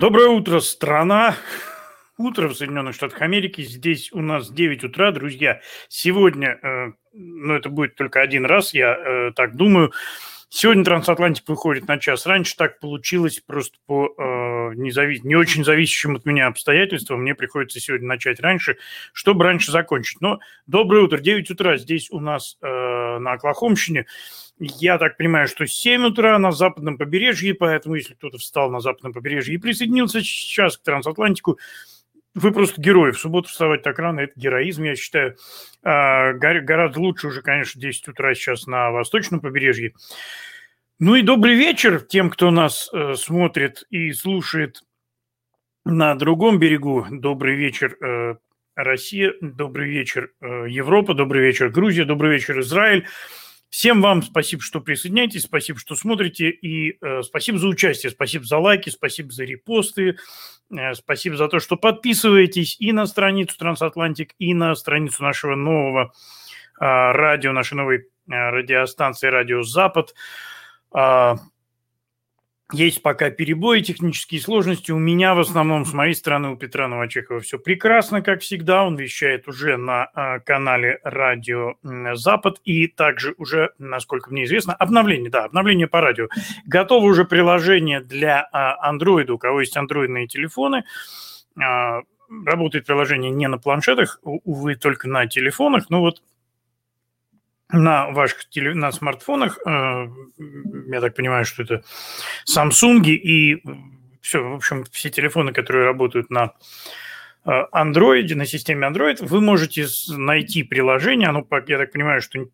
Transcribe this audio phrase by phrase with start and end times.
[0.00, 1.36] Доброе утро, страна.
[2.16, 3.60] Утро в Соединенных Штатах Америки.
[3.60, 5.60] Здесь у нас 9 утра, друзья.
[5.90, 9.92] Сегодня, э, ну это будет только один раз, я э, так думаю,
[10.52, 12.56] Сегодня Трансатлантик выходит на час раньше.
[12.56, 15.22] Так получилось просто по э, независ...
[15.22, 17.22] не очень зависящим от меня обстоятельствам.
[17.22, 18.76] Мне приходится сегодня начать раньше,
[19.12, 20.20] чтобы раньше закончить.
[20.20, 21.18] Но доброе утро.
[21.18, 24.06] 9 утра здесь у нас э, на Оклахомщине.
[24.62, 29.14] Я так понимаю, что 7 утра на западном побережье, поэтому если кто-то встал на западном
[29.14, 31.58] побережье и присоединился сейчас к Трансатлантику,
[32.34, 33.12] вы просто герои.
[33.12, 35.36] В субботу вставать так рано– это героизм, я считаю.
[35.82, 39.94] А, гораздо лучше уже, конечно, 10 утра сейчас на восточном побережье.
[40.98, 44.82] Ну и добрый вечер тем, кто нас э, смотрит и слушает
[45.86, 47.06] на другом берегу.
[47.10, 48.34] Добрый вечер, э,
[48.74, 53.06] Россия, добрый вечер, э, Европа, добрый вечер, Грузия, добрый вечер, Израиль.
[53.70, 58.58] Всем вам спасибо, что присоединяетесь, спасибо, что смотрите, и э, спасибо за участие, спасибо за
[58.58, 60.16] лайки, спасибо за репосты,
[60.76, 66.12] э, спасибо за то, что подписываетесь и на страницу Трансатлантик, и на страницу нашего нового
[66.80, 70.16] э, радио, нашей новой э, радиостанции «Радио Запад».
[70.92, 71.36] Э,
[72.72, 74.92] есть пока перебои, технические сложности.
[74.92, 78.84] У меня в основном, с моей стороны, у Петра Новочекова все прекрасно, как всегда.
[78.84, 81.74] Он вещает уже на а, канале Радио
[82.14, 82.60] Запад.
[82.64, 86.28] И также уже, насколько мне известно, обновление, да, обновление по радио.
[86.66, 90.84] Готово уже приложение для а, Android, у кого есть андроидные телефоны.
[91.60, 92.02] А,
[92.46, 95.86] работает приложение не на планшетах, увы, только на телефонах.
[95.90, 96.22] Ну вот
[97.72, 98.74] на ваших теле...
[98.74, 99.58] на смартфонах.
[99.66, 100.08] Э,
[100.86, 101.82] я так понимаю, что это
[102.48, 103.62] Samsung и
[104.20, 106.54] все, в общем, все телефоны, которые работают на
[107.44, 112.46] э, Android, на системе Android, вы можете найти приложение, оно, я так понимаю, что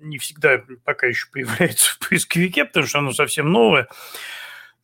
[0.00, 3.88] не всегда пока еще появляется в поисковике, потому что оно совсем новое,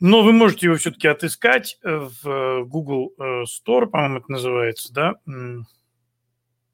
[0.01, 5.15] но вы можете его все-таки отыскать в Google э, Store, по-моему, это называется, да,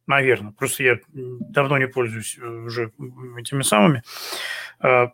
[0.06, 0.52] наверное.
[0.52, 2.92] Просто я давно не пользуюсь э, уже
[3.38, 4.02] этими самыми
[4.82, 5.08] э,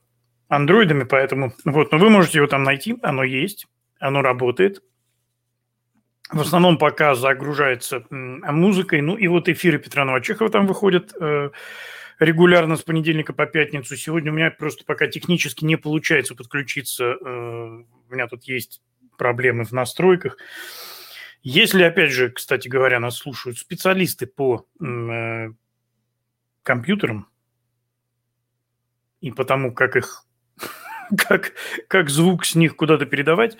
[0.48, 3.66] андроидами, поэтому вот, но вы можете его там найти, оно есть,
[3.98, 4.82] оно работает.
[6.30, 11.50] В основном пока загружается музыкой, ну и вот эфиры Петра Новочехова там выходят э,
[12.20, 13.96] регулярно с понедельника по пятницу.
[13.96, 17.16] Сегодня у меня просто пока технически не получается подключиться.
[17.16, 18.80] У меня тут есть
[19.18, 20.38] проблемы в настройках.
[21.42, 25.48] Если, опять же, кстати говоря, нас слушают специалисты по э,
[26.62, 27.28] компьютерам
[29.20, 30.26] и потому, как их,
[31.16, 31.52] как,
[31.88, 33.56] как звук с них куда-то передавать,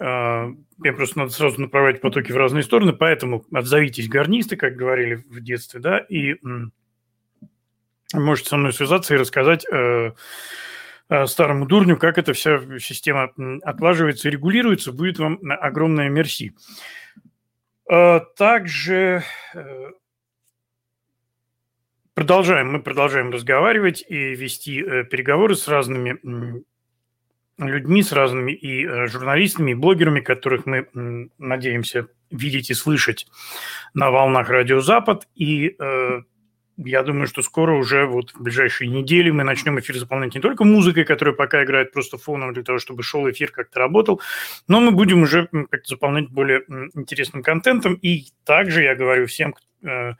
[0.00, 5.14] э, мне просто надо сразу направлять потоки в разные стороны, поэтому отзовитесь гарнисты, как говорили
[5.14, 6.36] в детстве, да, и э,
[8.14, 9.64] можете со мной связаться и рассказать...
[9.70, 10.12] Э,
[11.26, 13.32] старому дурню, как эта вся система
[13.62, 16.52] отлаживается и регулируется, будет вам огромное мерси.
[17.90, 19.90] Э, также э,
[22.14, 26.20] продолжаем, мы продолжаем разговаривать и вести переговоры с разными
[27.58, 33.26] людьми, с разными и журналистами, и блогерами, которых мы надеемся видеть и слышать
[33.92, 35.26] на волнах Радио Запад.
[35.34, 35.76] И
[36.84, 40.64] я думаю, что скоро уже вот в ближайшие недели мы начнем эфир заполнять не только
[40.64, 44.20] музыкой, которая пока играет просто фоном для того, чтобы шел эфир как-то работал,
[44.68, 46.62] но мы будем уже как-то заполнять более
[46.94, 47.94] интересным контентом.
[47.94, 50.14] И также я говорю всем, э,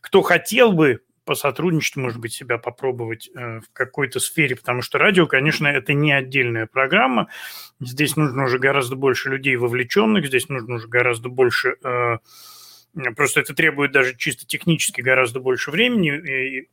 [0.00, 5.26] кто хотел бы посотрудничать, может быть, себя попробовать э, в какой-то сфере, потому что радио,
[5.26, 7.28] конечно, это не отдельная программа.
[7.80, 12.18] Здесь нужно уже гораздо больше людей вовлеченных, здесь нужно уже гораздо больше э,
[13.16, 16.16] Просто это требует даже чисто технически гораздо больше времени.
[16.16, 16.68] И,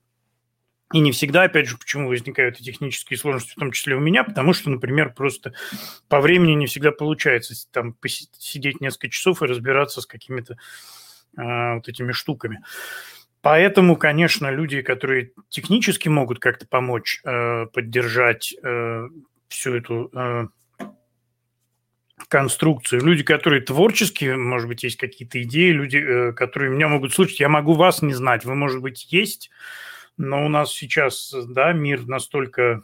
[0.93, 4.23] и не всегда, опять же, почему возникают и технические сложности, в том числе у меня,
[4.23, 5.53] потому что, например, просто
[6.09, 10.57] по времени не всегда получается там посидеть несколько часов и разбираться с какими-то
[11.37, 12.61] э, вот этими штуками.
[13.41, 19.07] Поэтому, конечно, люди, которые технически могут как-то помочь э, поддержать э,
[19.47, 20.47] всю эту э,
[22.27, 23.01] конструкцию.
[23.03, 27.39] Люди, которые творческие, может быть, есть какие-то идеи, люди, э, которые меня могут слушать.
[27.39, 29.49] Я могу вас не знать, вы, может быть, есть,
[30.17, 32.83] но у нас сейчас, да, мир настолько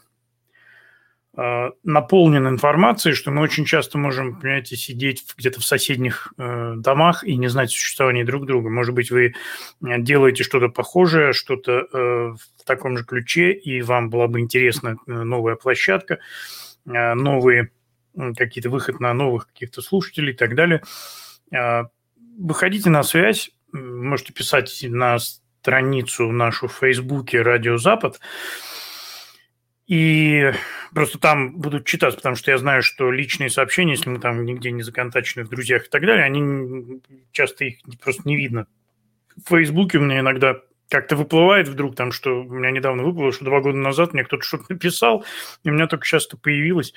[1.38, 7.24] э, наполнен информацией, что мы очень часто можем, понимаете, сидеть где-то в соседних э, домах
[7.24, 8.70] и не знать существования друг друга.
[8.70, 9.34] Может быть, вы
[9.82, 16.20] делаете что-то похожее, что-то в таком же ключе, и вам была бы интересна новая площадка,
[16.86, 17.70] новые
[18.36, 20.82] какие-то выход на новых каких-то слушателей и так далее.
[21.54, 21.86] А,
[22.38, 28.20] выходите на связь, можете писать на страницу нашу в Фейсбуке «Радио Запад».
[29.88, 30.52] И
[30.94, 34.72] просто там будут читаться, потому что я знаю, что личные сообщения, если мы там нигде
[34.72, 38.68] не законтачены в друзьях и так далее, они часто их просто не видно.
[39.38, 40.60] В Фейсбуке у меня иногда
[40.90, 44.44] как-то выплывает вдруг там, что у меня недавно выплыло, что два года назад мне кто-то
[44.44, 45.26] что-то написал,
[45.64, 46.94] и у меня только сейчас это появилось.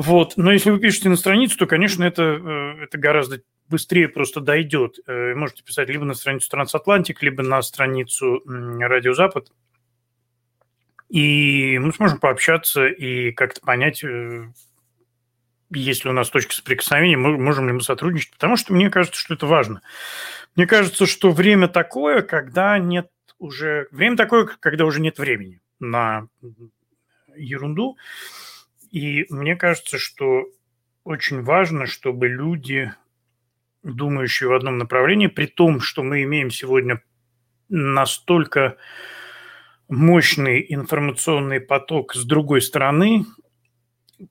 [0.00, 0.38] Вот.
[0.38, 4.98] Но если вы пишете на страницу, то, конечно, это, э, это гораздо быстрее просто дойдет.
[5.06, 9.52] Э, можете писать либо на страницу Трансатлантик, либо на страницу Радио Запад.
[11.10, 14.48] И мы сможем пообщаться и как-то понять, э,
[15.68, 19.34] есть ли у нас точка соприкосновения, можем ли мы сотрудничать, потому что мне кажется, что
[19.34, 19.82] это важно.
[20.56, 23.86] Мне кажется, что время такое, когда нет уже...
[23.90, 26.26] Время такое, когда уже нет времени на
[27.36, 27.98] ерунду.
[28.90, 30.46] И мне кажется, что
[31.04, 32.92] очень важно, чтобы люди,
[33.82, 37.02] думающие в одном направлении, при том, что мы имеем сегодня
[37.68, 38.76] настолько
[39.88, 43.26] мощный информационный поток с другой стороны,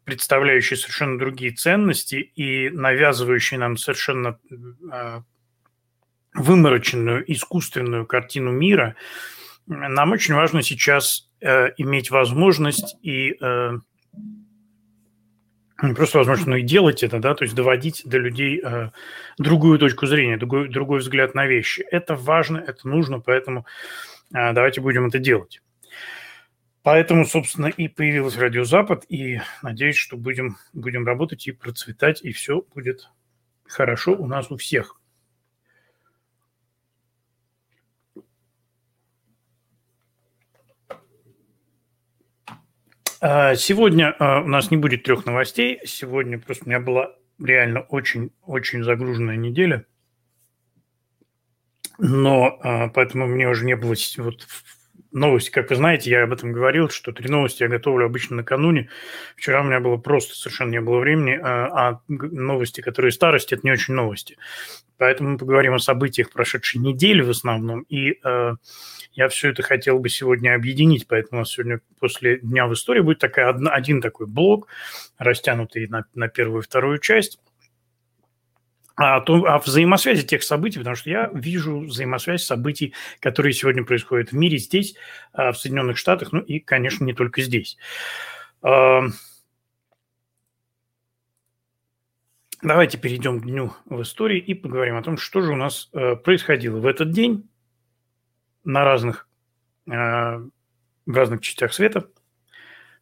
[0.04, 4.40] представляющий совершенно другие ценности и навязывающий нам совершенно
[4.92, 5.22] э,
[6.34, 8.96] вымороченную, искусственную картину мира,
[9.66, 13.80] нам очень важно сейчас э, иметь возможность и э,
[15.82, 18.90] не просто возможность, но и делать это, да, то есть доводить до людей э,
[19.38, 21.82] другую точку зрения, другой, другой взгляд на вещи.
[21.90, 23.66] Это важно, это нужно, поэтому
[24.34, 25.62] а, давайте будем это делать.
[26.84, 32.32] Поэтому, собственно, и появилась Радио Запад, и надеюсь, что будем, будем работать и процветать, и
[32.32, 33.10] все будет
[33.68, 34.99] хорошо у нас у всех.
[43.56, 45.80] Сегодня а, у нас не будет трех новостей.
[45.86, 49.86] Сегодня просто у меня была реально очень-очень загруженная неделя–
[52.00, 54.48] но а, поэтому мне уже не было вот
[55.12, 58.90] новости, как вы знаете, я об этом говорил, что три новости я готовлю обычно накануне.
[59.36, 63.64] Вчера у меня было просто совершенно не было времени, а, а новости, которые старости, это
[63.64, 64.38] не очень новости.
[64.98, 67.82] Поэтому мы поговорим о событиях прошедшей недели в основном.
[67.90, 68.20] И
[69.20, 73.02] я все это хотел бы сегодня объединить, поэтому у нас сегодня после Дня в истории
[73.02, 74.68] будет такая, один такой блок,
[75.18, 77.38] растянутый на, на первую и вторую часть
[78.96, 84.36] о, том, взаимосвязи тех событий, потому что я вижу взаимосвязь событий, которые сегодня происходят в
[84.36, 84.96] мире, здесь,
[85.34, 87.78] а, в Соединенных Штатах, ну и, конечно, не только здесь.
[92.62, 96.18] Давайте перейдем к дню в истории и поговорим о том, что же у нас э,
[96.18, 97.50] происходило в этот день
[98.70, 99.28] на разных,
[99.88, 100.50] э, в
[101.08, 102.08] разных частях света,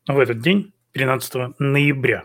[0.08, 2.24] в этот день, 13 ноября.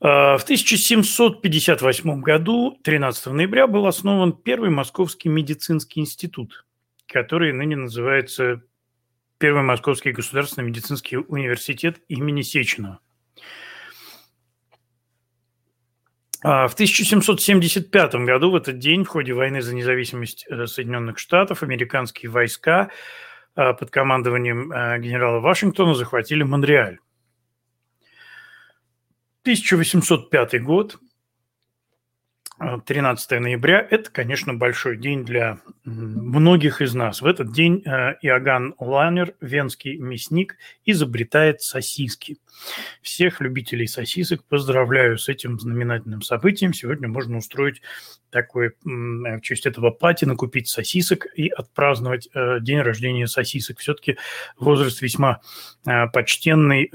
[0.00, 6.66] Э, в 1758 году, 13 ноября, был основан первый Московский медицинский институт,
[7.06, 8.62] который ныне называется
[9.38, 12.98] Первый Московский государственный медицинский университет имени Сеченова.
[16.42, 21.62] А в 1775 году, в этот день, в ходе войны за независимость э, Соединенных Штатов,
[21.62, 22.90] американские войска
[23.56, 24.68] э, под командованием
[25.00, 26.98] генерала Вашингтона захватили Монреаль.
[29.42, 30.98] 1805 год,
[32.58, 37.22] 13 э, ноября– это, конечно, большой день для многих из нас.
[37.22, 42.38] В этот день э, Иоганн Ланер, венский мясник, изобретает сосиски.
[43.00, 46.72] Всех любителей сосисок поздравляю с этим знаменательным событием.
[46.74, 47.80] Сегодня можно устроить
[48.30, 53.78] такой, в честь этого пати, накупить сосисок и отпраздновать э, день рождения сосисок.
[53.78, 54.18] Все-таки
[54.58, 55.40] возраст весьма
[56.12, 56.90] почтенный,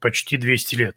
[0.00, 0.96] почти 200 лет.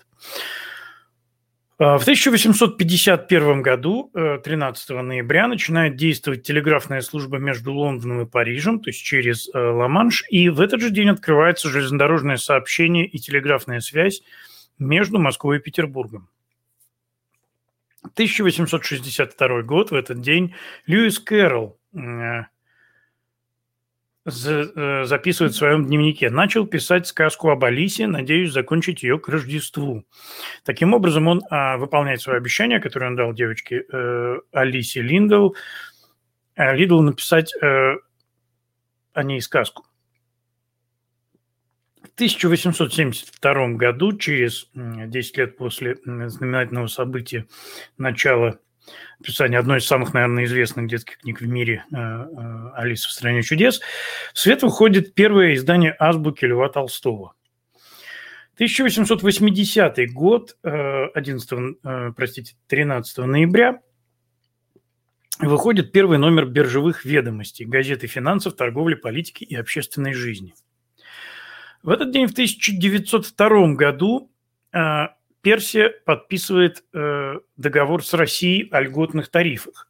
[1.84, 8.80] А, в 1851 году, 13 э, ноября, начинает действовать телеграфная служба между Лондоном и Парижем,
[8.82, 13.80] то есть через э, Ла-Манш, и в этот же день открывается железнодорожное сообщение и телеграфная
[13.80, 14.22] связь
[14.78, 16.30] между Москвой и Петербургом.
[18.04, 20.54] 1862 год, в этот день,
[20.86, 21.80] Льюис Кэрролл
[24.26, 26.30] э, записывает в своем дневнике.
[26.30, 30.06] Начал писать сказку об Алисе, надеюсь закончить ее к Рождеству.
[30.64, 35.54] Таким образом, он а, выполняет свое обещание, которое он дал девочке э, Алисе Линдл,
[36.56, 37.96] э, Лидл написать э,
[39.14, 39.86] о ней сказку.
[42.02, 47.48] В 1872 году, через 10 лет после знаменательного события
[47.98, 48.60] начала
[49.20, 53.44] описание одной из самых, наверное, известных детских книг в мире э, э, «Алиса в стране
[53.44, 53.82] чудес»,
[54.34, 57.34] в свет выходит первое издание «Азбуки Льва Толстого».
[58.56, 63.82] 1880 год, 11, э, простите, 13 ноября,
[65.40, 70.54] выходит первый номер биржевых ведомостей, газеты финансов, торговли, политики и общественной жизни.
[71.82, 74.32] В этот день, в 1902 году,
[75.42, 79.88] Персия подписывает э, договор с Россией о льготных тарифах.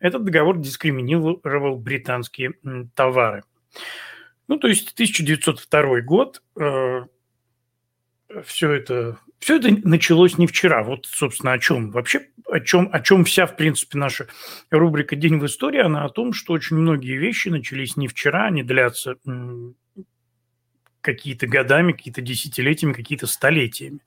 [0.00, 2.54] Этот договор дискриминировал британские
[2.94, 3.44] товары.
[4.48, 7.02] Ну, то есть 1902 год, э,
[8.44, 10.82] все это, все это началось не вчера.
[10.82, 14.26] Вот, собственно, о чем вообще, о чем, о чем вся, в принципе, наша
[14.70, 18.62] рубрика «День в истории», она о том, что очень многие вещи начались не вчера, они
[18.62, 19.16] длятся
[21.00, 24.00] какие-то годами, какие-то десятилетиями, какие-то столетиями.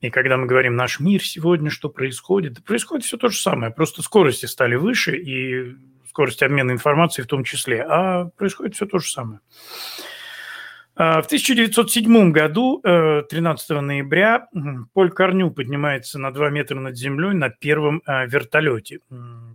[0.00, 4.02] И когда мы говорим «наш мир сегодня, что происходит?», происходит все то же самое, просто
[4.02, 5.76] скорости стали выше, и
[6.08, 9.40] скорость обмена информацией в том числе, а происходит все то же самое.
[10.96, 14.48] А, в 1907 году, 13 э, ноября,
[14.92, 19.00] Поль Корню поднимается на 2 метра над землей на первом э, вертолете.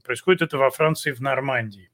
[0.04, 1.92] Происходит это во Франции, в Нормандии.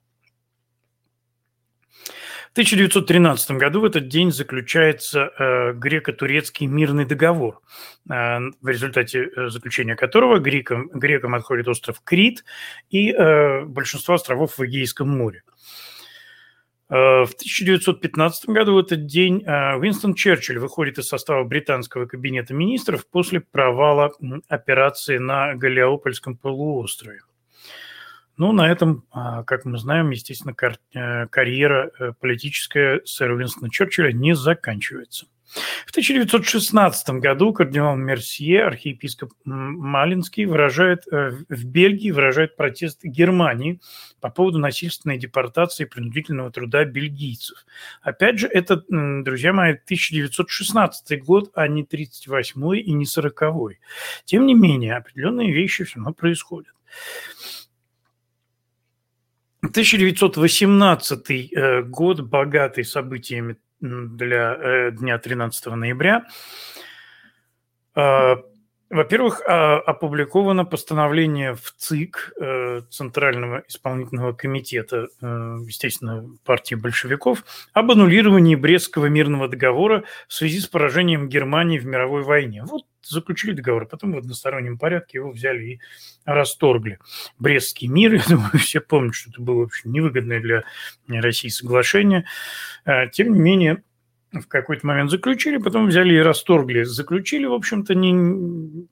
[2.51, 7.62] В 1913 году в этот день заключается э, греко-турецкий мирный договор,
[8.10, 12.43] э, в результате э, заключения которого грекам, грекам отходит остров Крит
[12.89, 15.43] и э, большинство островов в Эгейском море.
[16.89, 22.53] Э, в 1915 году в этот день э, Уинстон Черчилль выходит из состава британского кабинета
[22.53, 24.12] министров после провала
[24.50, 27.22] операции на Галиопольском полуострове.
[28.42, 30.56] Ну, на этом, а, как мы знаем, естественно,
[30.96, 35.28] э, карьера э, политическая сэра Уинстона Черчилля не заканчивается.
[35.86, 43.80] В 1916 году кардинал Мерсье, архиепископ Малинский, выражает э, в Бельгии выражает протест Германии
[44.22, 47.64] по поводу насильственной депортации и принудительного труда бельгийцев.
[48.02, 53.76] Опять же, это, друзья мои, 1916 год, а не 38 и не 40 -й.
[54.26, 56.74] Тем не менее, определенные вещи все равно происходят.
[59.62, 66.25] 1918 э, год, богатый событиями для э, дня 13 ноября.
[68.92, 78.56] Во-первых, а, опубликовано постановление в ЦИК э, Центрального исполнительного комитета, естественно, партии большевиков, об аннулировании
[78.56, 82.64] Брестского мирного договора в связи с поражением Германии в мировой войне.
[82.66, 85.80] Вот заключили договор, потом в одностороннем порядке его взяли и
[86.26, 87.00] расторгли.
[87.40, 90.64] Брестский мир, я думаю, все помнят, что это было, в невыгодное для
[91.08, 92.26] России соглашение.
[92.84, 93.84] А, тем не менее,
[94.32, 96.84] в какой-то момент заключили, потом взяли и расторгли.
[96.84, 98.88] Заключили, в общем-то, не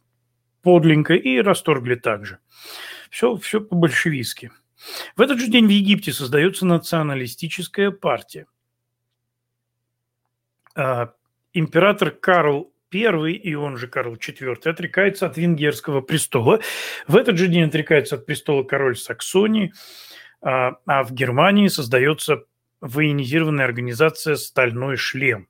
[0.62, 2.39] подленько и расторгли также.
[3.10, 4.51] Все, все по-большевистски.
[5.15, 8.48] В этот же день в Египте создается националистическая партия.
[10.75, 11.13] А,
[11.53, 16.60] император Карл I, и он же Карл IV, отрекается от венгерского престола.
[17.08, 19.74] В этот же день отрекается от престола король Саксонии,
[20.41, 22.43] а, а в Германии создается
[22.81, 25.48] военизированная организация «Стальной шлем».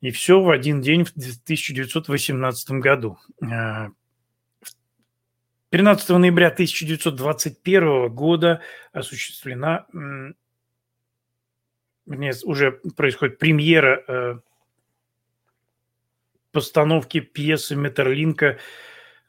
[0.00, 3.18] И все в один день в 1918 году.
[5.70, 9.86] 13 а, ноября 1921 года осуществлена,
[12.06, 14.38] вернее, уже происходит премьера э,
[16.50, 18.58] постановки пьесы Метерлинка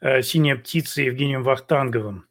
[0.00, 2.26] э, «Синяя птица» Евгением Вахтанговым.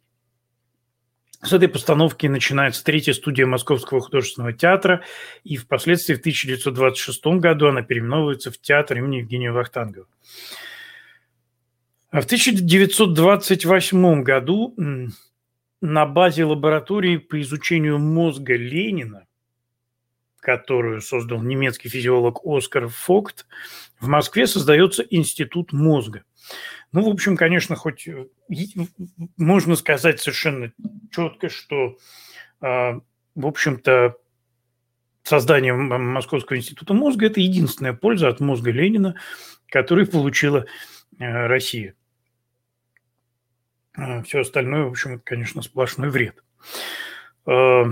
[1.44, 5.04] С этой постановки начинается третья студия Московского художественного театра,
[5.44, 10.08] и впоследствии в 1926 году она переименовывается в театр имени Евгения Вахтангова.
[12.12, 14.76] А в 1928 году
[15.82, 19.26] на базе лаборатории по изучению мозга Ленина
[20.42, 23.46] которую создал немецкий физиолог Оскар Фокт,
[24.00, 26.24] в Москве создается Институт мозга.
[26.94, 28.26] Ну, в общем, конечно, хоть э,
[29.38, 30.74] можно сказать совершенно
[31.10, 31.98] четко, что,
[32.60, 33.00] а,
[33.34, 34.18] в общем-то,
[35.24, 39.16] создание Московского института мозга– это единственная польза от мозга Ленина,
[39.68, 40.66] который получила
[41.18, 41.96] э, Россия.
[43.94, 46.44] А Все остальное, в общем, это, конечно, сплошной вред.
[47.46, 47.86] А,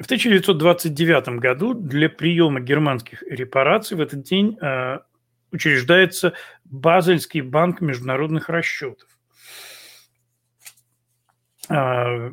[0.00, 4.58] в 1929 году для приема германских репараций в этот день
[5.52, 9.08] учреждается Базельский банк международных расчетов.
[11.68, 12.32] Э,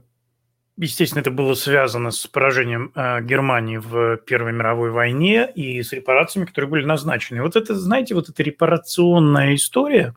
[0.77, 6.45] естественно, это было связано с поражением э, Германии в Первой мировой войне и с репарациями,
[6.45, 7.41] которые были назначены.
[7.41, 10.15] Вот это, знаете, вот эта репарационная история,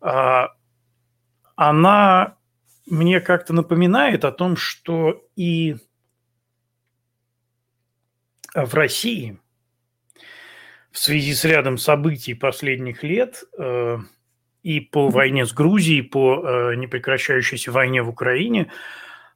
[0.00, 0.48] э,
[1.56, 2.36] она
[2.86, 5.76] мне как-то напоминает о том, что и
[8.54, 9.38] в России
[10.94, 13.98] в связи с рядом событий последних лет э,
[14.62, 18.70] и по войне с Грузией, по э, непрекращающейся войне в Украине,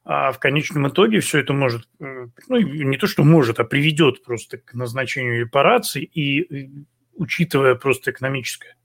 [0.05, 4.23] А в конечном итоге все это может, э, ну, не то что может, а приведет
[4.23, 6.03] просто к назначению репараций.
[6.03, 6.71] И
[7.15, 8.77] учитывая просто экономическое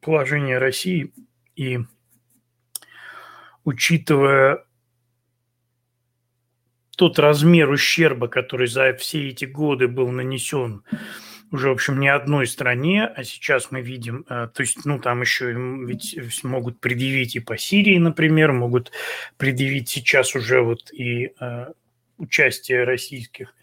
[0.00, 1.12] положение России
[1.56, 1.80] и
[3.64, 4.64] учитывая
[6.96, 10.84] тот размер ущерба, который за все эти годы был нанесен
[11.52, 15.20] уже, в общем, не одной стране, а сейчас мы видим, э, то есть, ну, там
[15.20, 18.90] еще ведь могут предъявить и по Сирии, например, могут
[19.36, 21.66] предъявить сейчас уже вот и э,
[22.16, 23.54] участие российских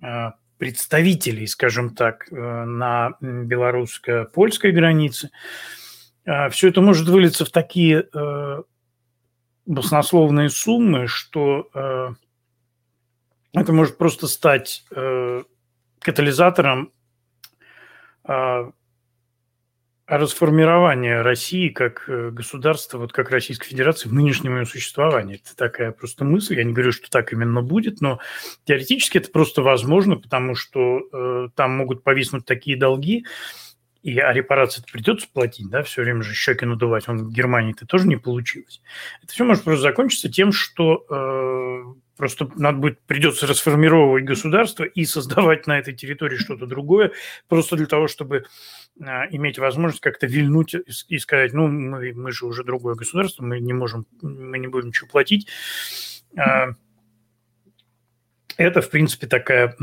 [0.00, 5.30] э, представителей, скажем так, на белорусско-польской границе.
[6.24, 8.06] Все это может вылиться в такие
[9.66, 12.14] баснословные суммы, что
[13.52, 14.84] это может просто стать
[15.98, 16.92] катализатором
[20.06, 25.36] расформирование России как э, государства, вот как Российской Федерации в нынешнем ее существовании.
[25.36, 26.56] Это такая просто мысль.
[26.56, 28.18] Я не говорю, что так именно будет, но
[28.64, 33.24] теоретически это просто возможно, потому что э, там могут повиснуть такие долги,
[34.02, 37.08] и а репарации придется платить, да, все время же щеки надувать.
[37.08, 38.82] Он в Германии это тоже не получилось.
[39.22, 41.71] Это все может просто закончиться тем, что э,
[42.16, 47.12] Просто надо будет, придется расформировать государство и создавать на этой территории что-то другое,
[47.48, 48.44] просто для того, чтобы
[49.00, 50.74] а, иметь возможность как-то вильнуть
[51.08, 54.88] и сказать, ну, мы, мы же уже другое государство, мы не можем, мы не будем
[54.88, 55.48] ничего платить.
[56.36, 56.74] А,
[58.62, 59.74] это, в принципе, такая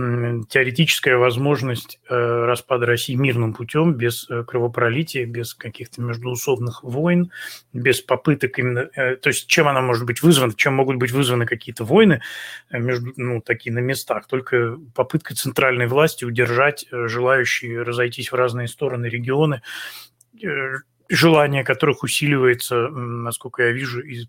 [0.50, 7.31] теоретическая возможность э, распада России мирным путем, без э, кровопролития, без каких-то междуусобных войн,
[7.74, 8.89] без попыток именно...
[8.95, 12.21] Э, то есть чем она может быть вызвана, чем могут быть вызваны какие-то войны
[12.71, 14.27] между, ну, такие на местах?
[14.27, 19.62] Только попытка центральной власти удержать желающие разойтись в разные стороны регионы
[21.10, 24.28] желание которых усиливается, насколько я вижу, из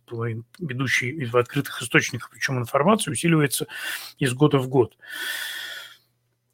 [0.59, 3.67] ведущей из открытых источников, причем информация усиливается
[4.19, 4.97] из года в год.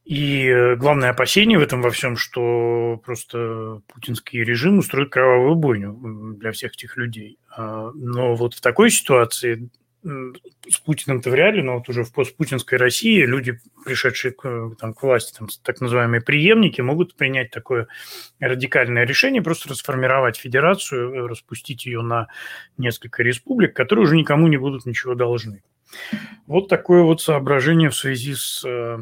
[0.05, 6.37] И э, главное опасение в этом во всем, что просто путинский режим устроит кровавую бойню
[6.39, 7.39] для всех этих людей.
[7.51, 9.69] А, но вот в такой ситуации
[10.69, 15.03] с Путиным-то вряд ли, но вот уже в постпутинской России люди, пришедшие к, там, к
[15.03, 17.88] власти, там, так называемые преемники, могут принять такое
[18.38, 22.29] радикальное решение, просто расформировать федерацию, э, распустить ее на
[22.79, 25.62] несколько республик, которые уже никому не будут ничего должны.
[26.47, 28.99] Вот такое вот соображение в связи с э,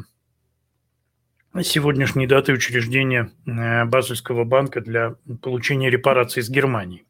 [1.63, 7.05] сегодняшней датой учреждения э, Базельского банка для получения репараций из Германии.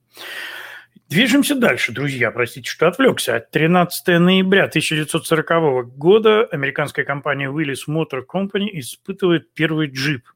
[1.07, 2.31] Движемся дальше, друзья.
[2.31, 3.39] Простите, что отвлекся.
[3.39, 10.27] 13 ноября 1940 года американская компания Willis Motor Company испытывает первый джип.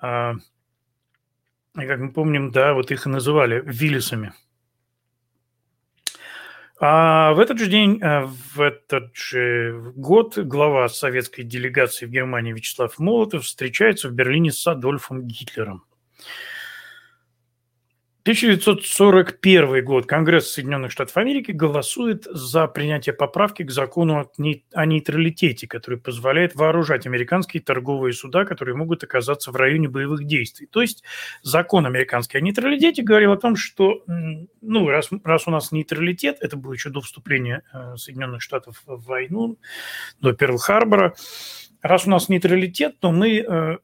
[0.00, 0.36] А,
[1.76, 4.32] и, как мы помним, да, вот их и называли Виллисами.
[6.82, 12.54] А в этот же день, а, в этот же год глава советской делегации в Германии
[12.54, 15.84] Вячеслав Молотов встречается в Берлине с Адольфом Гитлером.
[18.22, 20.06] 1941 год.
[20.06, 24.30] Конгресс Соединенных Штатов Америки голосует за принятие поправки к закону
[24.74, 30.66] о нейтралитете, который позволяет вооружать американские торговые суда, которые могут оказаться в районе боевых действий.
[30.66, 31.02] То есть
[31.42, 34.04] закон американский о нейтралитете говорил о том, что
[34.60, 39.02] ну, раз, раз у нас нейтралитет, это было еще до вступления э, Соединенных Штатов в
[39.06, 39.58] войну,
[40.20, 41.14] до Перл-Харбора,
[41.80, 43.78] раз у нас нейтралитет, то мы э,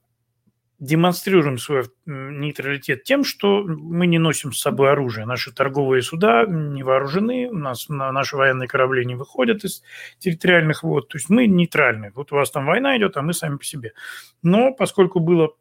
[0.79, 5.27] демонстрируем свой нейтралитет тем, что мы не носим с собой оружие.
[5.27, 9.83] Наши торговые суда не вооружены, у нас на наши военные корабли не выходят из
[10.19, 11.09] территориальных вод.
[11.09, 12.13] То есть мы нейтральны.
[12.15, 13.93] Вот у вас там война идет, а мы сами по себе.
[14.43, 15.55] Но поскольку было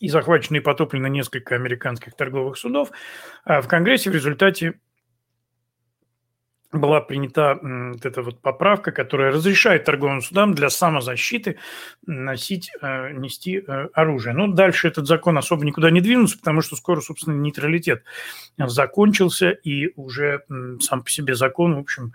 [0.00, 2.90] и захвачено и потоплено несколько американских торговых судов,
[3.44, 4.78] а в Конгрессе в результате
[6.72, 11.56] была принята вот эта вот поправка, которая разрешает торговым судам для самозащиты
[12.06, 14.34] носить, э, нести э, оружие.
[14.34, 18.04] Но дальше этот закон особо никуда не двинулся, потому что скоро, собственно, нейтралитет
[18.58, 20.44] закончился, и уже
[20.80, 22.12] сам по себе закон, в общем,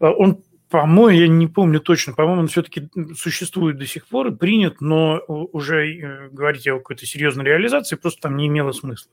[0.00, 4.36] э, он по-моему, я не помню точно, по-моему, он все-таки существует до сих пор и
[4.36, 9.10] принят, но уже говорить о какой-то серьезной реализации просто там не имело смысла.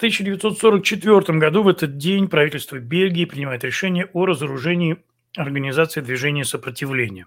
[0.00, 5.04] 1944 году в этот день правительство Бельгии принимает решение о разоружении
[5.36, 7.26] организации движения сопротивления.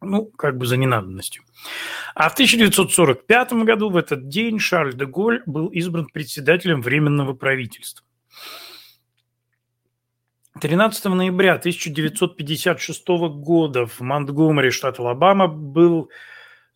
[0.00, 1.42] Ну, как бы за ненадобностью.
[2.14, 8.06] А в 1945 году в этот день Шарль де Голь был избран председателем Временного правительства.
[10.60, 16.08] 13 ноября 1956 года в Монтгомери, штат Алабама, был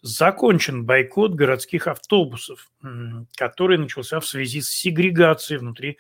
[0.03, 2.71] закончен бойкот городских автобусов,
[3.37, 5.99] который начался в связи с сегрегацией внутри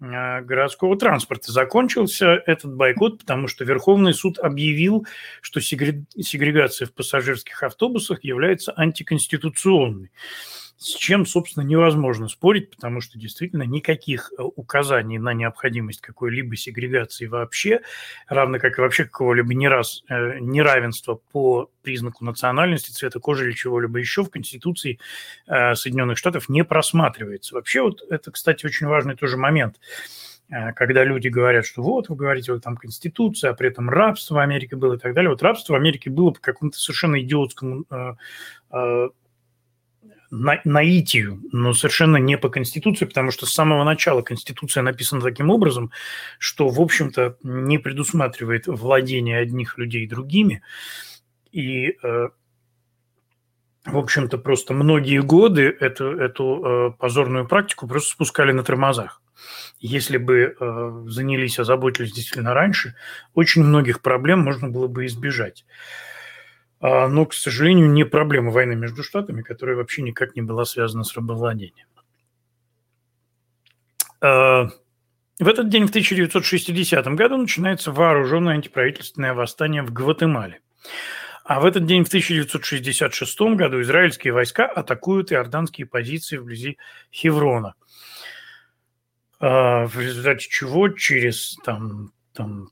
[0.00, 1.52] а, городского транспорта.
[1.52, 5.06] Закончился этот бойкот, потому что Верховный суд объявил,
[5.40, 10.10] что сегрегация в пассажирских автобусах является антиконституционной
[10.84, 17.24] с чем, собственно, невозможно спорить, потому что действительно никаких э, указаний на необходимость какой-либо сегрегации
[17.26, 17.80] вообще,
[18.28, 23.98] равно как и вообще какого-либо нераз, э, неравенства по признаку национальности, цвета кожи или чего-либо
[23.98, 24.98] еще в Конституции
[25.46, 27.54] э, Соединенных Штатов не просматривается.
[27.54, 29.80] Вообще вот это, кстати, очень важный тоже момент
[30.76, 34.38] когда люди говорят, что вот, вы говорите, вот там Конституция, а при этом рабство в
[34.38, 35.30] Америке было и так далее.
[35.30, 37.86] Вот рабство в Америке было по какому-то совершенно идиотскому
[40.34, 45.50] на, наитию, но совершенно не по Конституции, потому что с самого начала Конституция написана таким
[45.50, 45.90] образом,
[46.38, 50.62] что, в общем-то, не предусматривает владение одних людей другими.
[51.52, 52.28] И, э,
[53.84, 59.22] в общем-то, просто многие годы эту, эту э, позорную практику просто спускали на тормозах.
[59.78, 62.96] Если бы э, занялись, озаботились действительно раньше,
[63.34, 65.64] очень многих проблем можно было бы избежать.
[66.86, 71.02] А, но, к сожалению, не проблема войны между штатами, которая вообще никак не была связана
[71.02, 71.86] с рабовладением.
[74.20, 74.68] А,
[75.38, 80.60] в этот день, в 1960 году, начинается вооруженное антиправительственное восстание в Гватемале.
[81.42, 86.76] А в этот день, в 1966 году, израильские войска атакуют иорданские позиции вблизи
[87.10, 87.76] Хеврона.
[89.40, 92.68] А, в результате чего через там, там,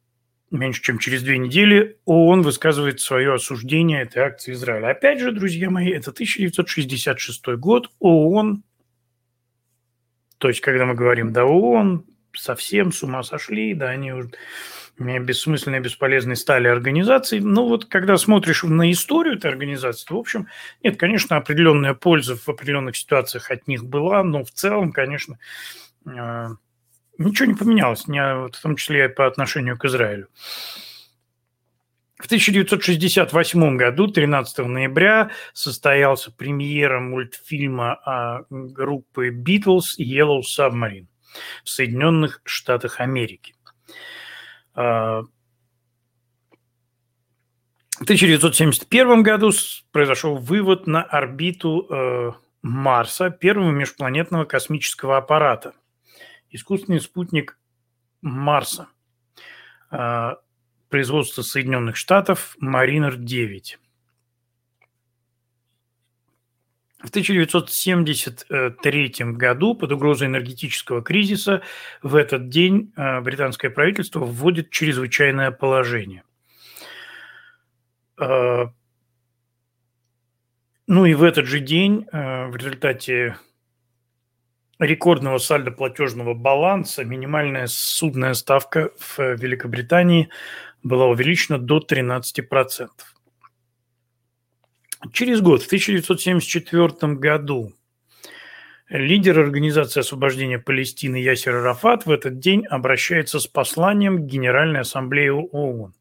[0.52, 4.90] меньше чем через две недели ООН высказывает свое осуждение этой акции Израиля.
[4.90, 8.62] Опять же, друзья мои, это 1966 год, ООН,
[10.38, 14.30] то есть когда мы говорим, да, ООН совсем с ума сошли, да, они уже
[14.98, 17.40] бессмысленные, бесполезные стали организацией.
[17.42, 20.48] Ну вот, когда смотришь на историю этой организации, то, в общем,
[20.82, 25.38] нет, конечно, определенная польза в определенных ситуациях от них была, но в целом, конечно,
[26.06, 26.48] э,
[27.18, 30.28] ничего не поменялось, в том числе по отношению к Израилю.
[32.16, 41.08] В 1968 году, 13 ноября, состоялся премьера мультфильма группы Beatles Yellow Submarine
[41.64, 43.56] в Соединенных Штатах Америки.
[44.74, 45.22] А,
[47.98, 49.50] в 1971 году
[49.90, 55.72] произошел вывод на орбиту э, Марса первого межпланетного космического аппарата–
[56.52, 57.58] искусственный спутник
[58.20, 58.86] Марса,
[59.90, 60.36] а,
[60.88, 63.78] производство Соединенных Штатов, Маринер-9.
[66.98, 71.62] В 1973 году под угрозой энергетического кризиса
[72.00, 76.22] в этот день а, британское правительство вводит чрезвычайное положение.
[78.18, 78.72] А,
[80.86, 83.38] ну и в этот же день в результате
[84.78, 90.28] рекордного сальдо платежного баланса минимальная судная ставка в Великобритании
[90.82, 92.88] была увеличена до 13%.
[95.12, 97.72] Через год, в 1974 году,
[98.92, 105.32] Лидер Организации освобождения Палестины Ясер Арафат в этот день обращается с посланием к Генеральной Ассамблее
[105.32, 105.94] ООН.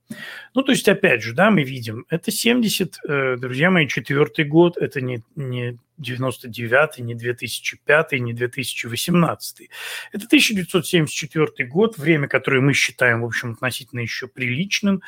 [0.53, 4.75] Ну, то есть, опять же, да, мы видим, это 70, э, друзья мои, четвертый год,
[4.75, 9.69] это не, не 99-й, не 2005, не 2018.
[10.11, 15.01] Это 1974 год, время, которое мы считаем, в общем, относительно еще приличным,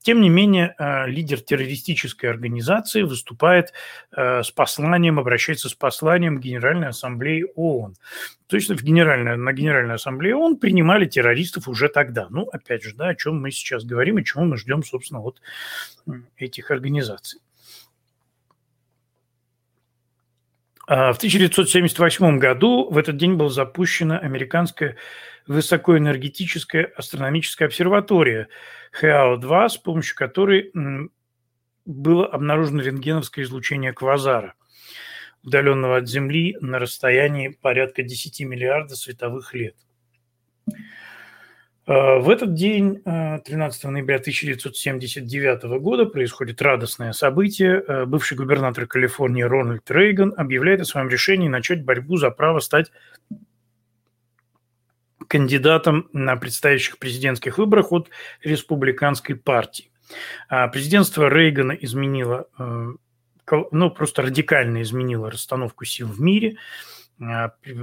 [0.00, 3.72] тем не менее, э, лидер террористической организации выступает
[4.16, 7.96] э, с посланием, обращается с посланием Генеральной Ассамблеи ООН.
[8.46, 12.28] То есть в Генеральной, на Генеральной Ассамблее ООН принимали террористов уже тогда.
[12.30, 15.40] Ну, опять же, да, о чем мы сейчас говорим и чего мы ждем, собственно, от
[16.36, 17.40] этих организаций.
[20.77, 24.96] А в 1978 году в этот день была запущена американская
[25.46, 28.48] высокоэнергетическая астрономическая обсерватория
[28.92, 30.72] ХАО-2, с помощью которой
[31.84, 34.54] было обнаружено рентгеновское излучение квазара,
[35.42, 39.76] удаленного от Земли на расстоянии порядка 10 миллиардов световых лет.
[41.88, 47.80] А, в этот день, 13 а, ноября 1979 года, происходит радостное событие.
[47.80, 52.92] А, бывший губернатор Калифорнии Рональд Рейган объявляет о своем решении начать борьбу за право стать
[55.28, 58.10] кандидатом на предстоящих президентских выборах от
[58.42, 59.90] республиканской партии.
[60.72, 62.46] Президентство Рейгана изменило,
[63.46, 66.56] ну, просто радикально изменило расстановку сил в мире.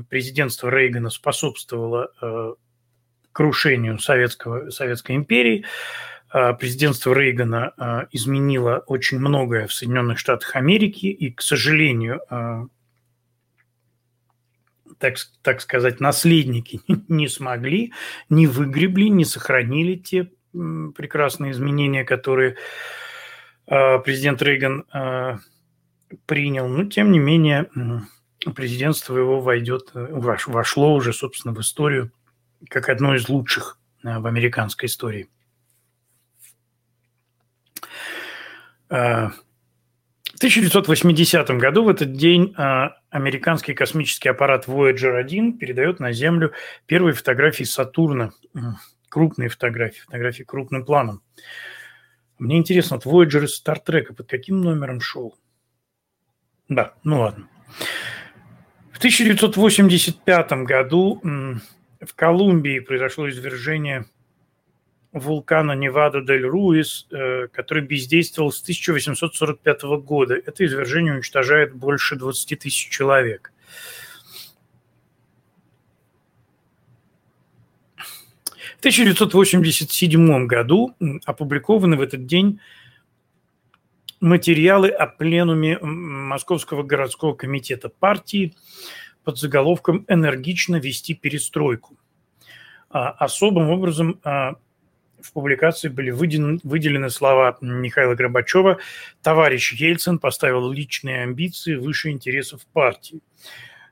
[0.09, 2.57] Президентство Рейгана способствовало
[3.35, 5.65] крушению Советского, Советской империи.
[6.31, 12.21] президентство Рейгана изменило очень многое в Соединенных Штатах Америки, и, к сожалению,
[14.97, 17.91] так, так сказать, наследники не смогли,
[18.29, 22.55] не выгребли, не сохранили те прекрасные изменения, которые
[23.65, 24.85] президент Рейган
[26.25, 26.69] принял.
[26.69, 27.69] Но, тем не менее,
[28.53, 32.11] президентство его войдет, э, вошло уже, собственно, в историю
[32.69, 35.29] как одно из лучших э, в американской истории.
[38.89, 42.53] Э, в 1980 году в этот день
[43.09, 46.51] американский космический аппарат Voyager 1 передает на Землю
[46.87, 48.31] первые фотографии Сатурна,
[49.07, 51.21] крупные фотографии, фотографии крупным планом.
[52.37, 55.37] Мне интересно, вот Voyager из Стартрека под каким номером шел?
[56.67, 57.47] Да, ну ладно.
[58.91, 61.21] В 1985 году
[62.01, 64.05] в Колумбии произошло извержение
[65.11, 70.35] вулкана Невада-дель-Руис, э, который бездействовал с 1845 года.
[70.35, 73.53] Это извержение уничтожает больше 20 тысяч человек.
[78.75, 82.59] В 1987 году опубликованы в этот день
[84.19, 88.53] материалы о пленуме Московского городского комитета партии
[89.25, 91.97] под заголовком «Энергично вести перестройку».
[92.89, 94.53] А, особым образом а,
[95.19, 98.77] в публикации были выделены, слова Михаила Горбачева
[99.21, 103.21] «Товарищ Ельцин поставил личные амбиции выше интересов партии».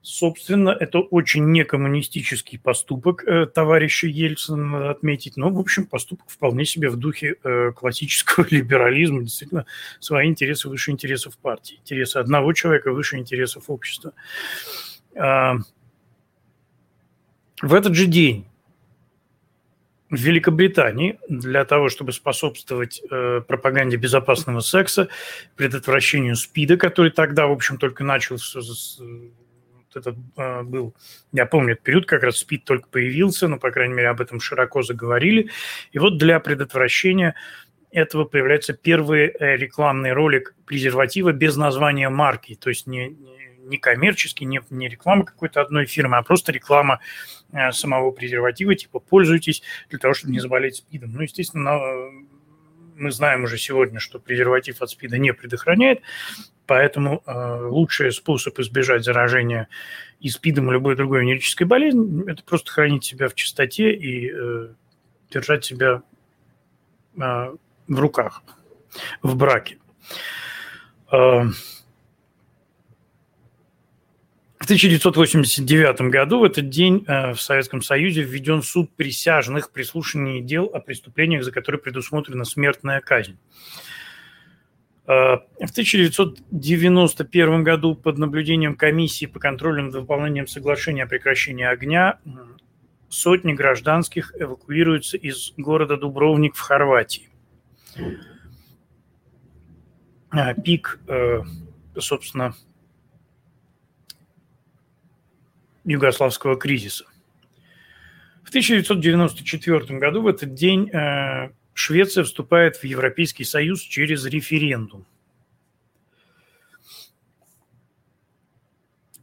[0.05, 6.65] Собственно, это очень некоммунистический поступок э, товарища Ельцина, надо отметить, но, в общем, поступок вполне
[6.65, 9.65] себе в духе э, классического либерализма, действительно,
[10.01, 14.11] свои интересы выше интересов партии, интересы одного человека выше интересов общества.
[15.15, 15.63] В
[17.73, 18.45] этот же день
[20.13, 25.09] в Великобритании для того, чтобы способствовать э, пропаганде безопасного секса,
[25.55, 28.37] предотвращению СПИДа, который тогда, в общем, только начал
[29.95, 30.93] этот э, был,
[31.31, 34.39] я помню этот период, как раз СПИД только появился, но, по крайней мере, об этом
[34.39, 35.49] широко заговорили.
[35.91, 37.33] И вот для предотвращения
[37.89, 43.43] этого появляется первый э, рекламный ролик презерватива без названия марки, то есть не, не
[43.77, 46.99] коммерческий, не, не реклама какой-то одной фирмы, а просто реклама
[47.51, 51.13] э, самого презерватива, типа пользуйтесь для того, чтобы не заболеть СПИДом.
[51.13, 51.79] Ну, естественно,
[52.95, 56.01] мы знаем уже сегодня, что презерватив от СПИДа не предохраняет,
[56.65, 59.67] Поэтому э, лучший способ избежать заражения
[60.21, 64.69] и СПИДом, и любой другой венерической болезнью– это просто хранить себя в чистоте и э,
[65.29, 66.03] держать себя
[67.17, 68.43] э, в руках,
[69.21, 69.77] в браке.
[71.11, 71.47] Э,
[74.63, 80.39] в 1989 году в этот день э, в Советском Союзе введен суд присяжных при слушании
[80.39, 83.37] дел о преступлениях, за которые предусмотрена смертная казнь.
[85.05, 92.19] Э, в 1991 году под наблюдением комиссии по контролю над выполнением соглашения о прекращении огня
[93.09, 97.27] сотни гражданских эвакуируются из города Дубровник в Хорватии.
[100.31, 101.01] Э, пик,
[101.99, 102.55] собственно,
[105.85, 107.05] югославского кризиса.
[108.43, 110.89] В 1994 году в этот день
[111.73, 115.05] Швеция вступает в Европейский Союз через референдум.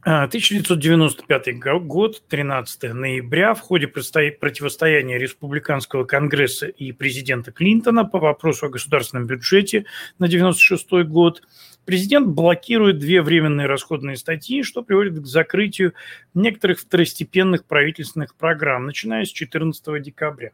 [0.03, 8.65] 1995 а, год, 13 ноября, в ходе противостояния Республиканского конгресса и президента Клинтона по вопросу
[8.65, 9.85] о государственном бюджете
[10.17, 11.43] на 96 год,
[11.85, 15.93] президент блокирует две временные расходные статьи, что приводит к закрытию
[16.33, 20.51] некоторых второстепенных правительственных программ, начиная с 14 декабря.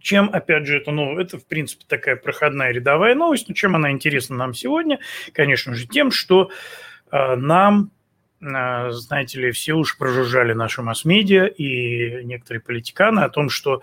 [0.00, 3.90] Чем, опять же, это, ну, это, в принципе, такая проходная рядовая новость, но чем она
[3.90, 4.98] интересна нам сегодня?
[5.32, 6.50] Конечно же, тем, что
[7.10, 7.90] э, нам,
[8.40, 13.82] э, знаете ли, все уж прожужжали наши масс-медиа и некоторые политиканы о том, что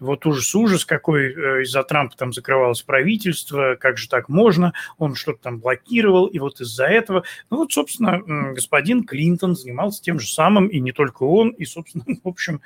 [0.00, 5.42] вот ужас-ужас, какой э, из-за Трампа там закрывалось правительство, как же так можно, он что-то
[5.42, 8.20] там блокировал, и вот из-за этого, ну вот, собственно,
[8.52, 12.60] господин Клинтон занимался тем же самым, и не только он, и, собственно, в общем,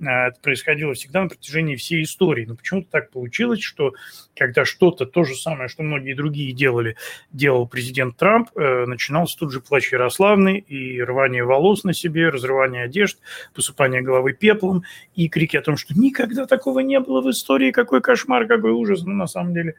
[0.00, 2.46] э, это происходило всегда на протяжении всей истории.
[2.46, 3.94] Но почему-то так получилось, что
[4.36, 6.96] когда что-то, то же самое, что многие другие делали,
[7.32, 12.84] делал президент Трамп, э, начинался тут же плач Ярославный и рвание волос на себе, разрывание
[12.84, 13.18] одежд,
[13.54, 17.70] посыпание головы пеплом и крики о том, что никогда такого такого не было в истории,
[17.70, 19.02] какой кошмар, какой ужас.
[19.02, 19.74] Ну, на самом деле,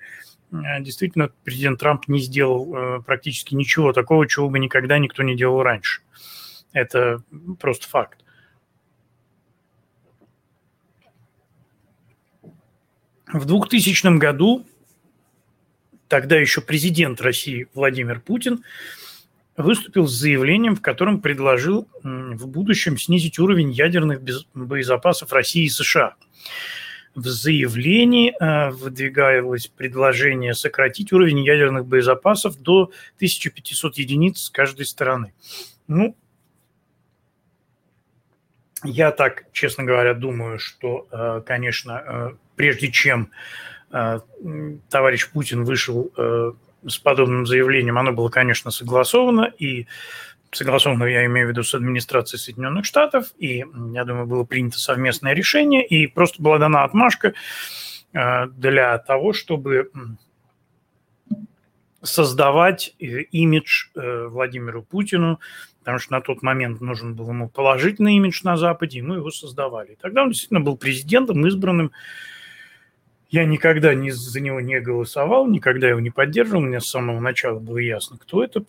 [0.52, 5.36] э, действительно, президент Трамп не сделал э, практически ничего такого, чего бы никогда никто не
[5.36, 6.02] делал раньше.
[6.74, 7.22] Это
[7.60, 8.20] просто факт.
[13.34, 14.66] В 2000 году
[16.08, 18.64] тогда еще президент России Владимир Путин
[19.58, 24.22] выступил с заявлением, в котором предложил в будущем снизить уровень ядерных
[24.54, 26.16] боезапасов России и США.
[27.16, 35.34] В заявлении э, выдвигалось предложение сократить уровень ядерных боезапасов до 1500 единиц с каждой стороны.
[35.88, 36.18] Ну,
[38.84, 43.32] я так, честно говоря, думаю, что, э, конечно, э, прежде чем
[44.90, 46.12] товарищ Путин вышел
[46.86, 49.88] с подобным заявлением, оно было, конечно, согласовано, и
[50.52, 55.34] согласовано, я имею в виду, с администрацией Соединенных Штатов, и, я думаю, было принято совместное
[55.34, 57.34] решение, и просто была дана отмашка
[58.14, 59.92] э, для того, чтобы
[62.06, 65.40] создавать э, имидж э, Владимиру Путину,
[65.80, 69.32] потому что на тот момент нужен был ему положительный имидж на Западе, и мы его
[69.32, 69.98] создавали.
[70.02, 71.92] тогда он действительно был президентом, избранным.
[73.30, 76.62] Я никогда не, за него не голосовал, никогда его не поддерживал.
[76.62, 78.64] Мне с самого начала было ясно, кто это.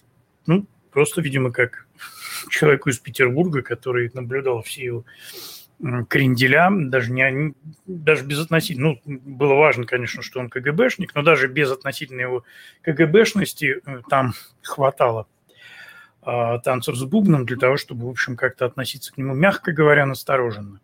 [0.46, 1.86] Ну, Просто, видимо, как
[2.48, 5.04] человеку из Петербурга, который наблюдал все его
[6.08, 7.52] кренделя, даже, не,
[7.84, 12.44] даже без относительно, ну, было важно, конечно, что он КГБшник, но даже без относительной его
[12.80, 14.32] КГБшности э, там
[14.62, 15.26] хватало
[16.22, 20.06] а, танцев с бубном для того, чтобы, в общем, как-то относиться к нему, мягко говоря,
[20.06, 20.80] настороженно.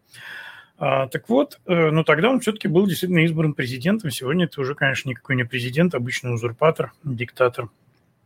[0.76, 4.10] А, так вот, э, ну тогда он все-таки был действительно избран президентом.
[4.10, 7.70] Сегодня это уже, конечно, никакой не президент, обычный узурпатор, диктатор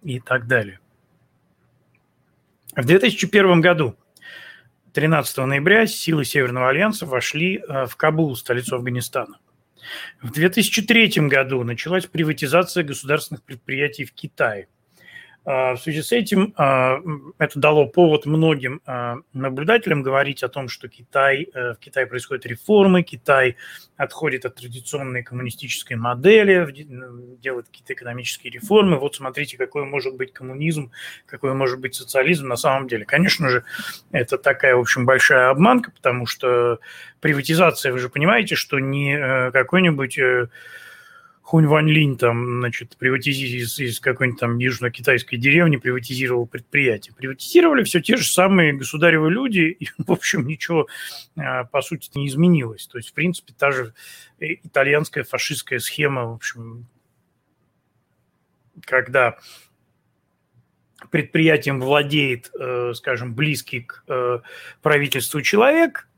[0.03, 0.81] и так далее.
[2.77, 3.97] В 2001 году,
[4.93, 9.39] 13 ноября, силы Северного альянса вошли э, в Кабул, столицу Афганистана.
[10.21, 14.69] В 2003 году началась приватизация государственных предприятий в Китае–
[15.47, 16.99] в связи с этим а,
[17.39, 22.45] это дало повод многим а, наблюдателям говорить о том, что Китай, э, в Китае происходят
[22.47, 23.57] реформы, Китай
[23.97, 26.67] отходит от традиционной коммунистической модели,
[27.41, 28.99] делает какие-то экономические реформы.
[28.99, 30.91] Вот смотрите, какой может быть коммунизм,
[31.27, 33.05] какой может быть социализм на самом деле.
[33.05, 33.65] Конечно же,
[34.11, 36.81] это такая, в общем, большая обманка, потому что
[37.21, 40.49] приватизация, вы же понимаете, что не э, какой-нибудь э,
[41.47, 47.15] Хунь Вань Линь там, значит, приватизировал из, из какой-нибудь там южно-китайской деревни, приватизировал предприятие.
[47.15, 50.89] Приватизировали все те же самые государевы люди, и, в общем, ничего,
[51.37, 52.89] а, по сути, не изменилось.
[52.89, 53.95] То есть, в принципе, та же
[54.41, 56.89] э, итальянская фашистская схема, в общем,
[58.81, 59.39] когда
[61.13, 64.41] предприятием владеет, э, скажем, близкий к э,
[64.83, 66.09] правительству человек,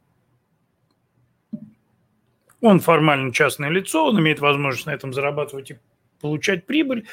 [2.61, 5.79] он формально частное лицо, он имеет возможность на этом зарабатывать и
[6.21, 7.07] получать прибыль,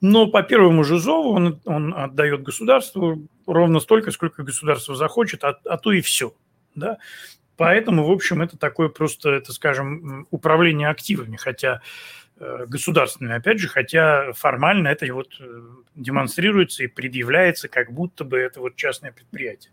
[0.00, 5.58] но по первому же зову он, он отдает государству ровно столько, сколько государство захочет, а,
[5.64, 6.34] а то и все.
[6.74, 6.98] Да?
[7.56, 11.80] Поэтому, в общем, это такое просто, это, скажем, управление активами, хотя
[12.38, 15.62] э, государственными, опять же, хотя формально это вот э,
[15.94, 19.72] демонстрируется и предъявляется, как будто бы это вот частное предприятие.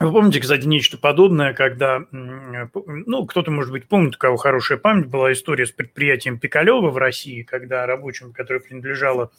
[0.00, 5.06] Вы помните, кстати, нечто подобное, когда, ну, кто-то, может быть, помнит, у кого хорошая память,
[5.06, 9.32] была история с предприятием Пикалева в России, когда рабочим, которое принадлежало...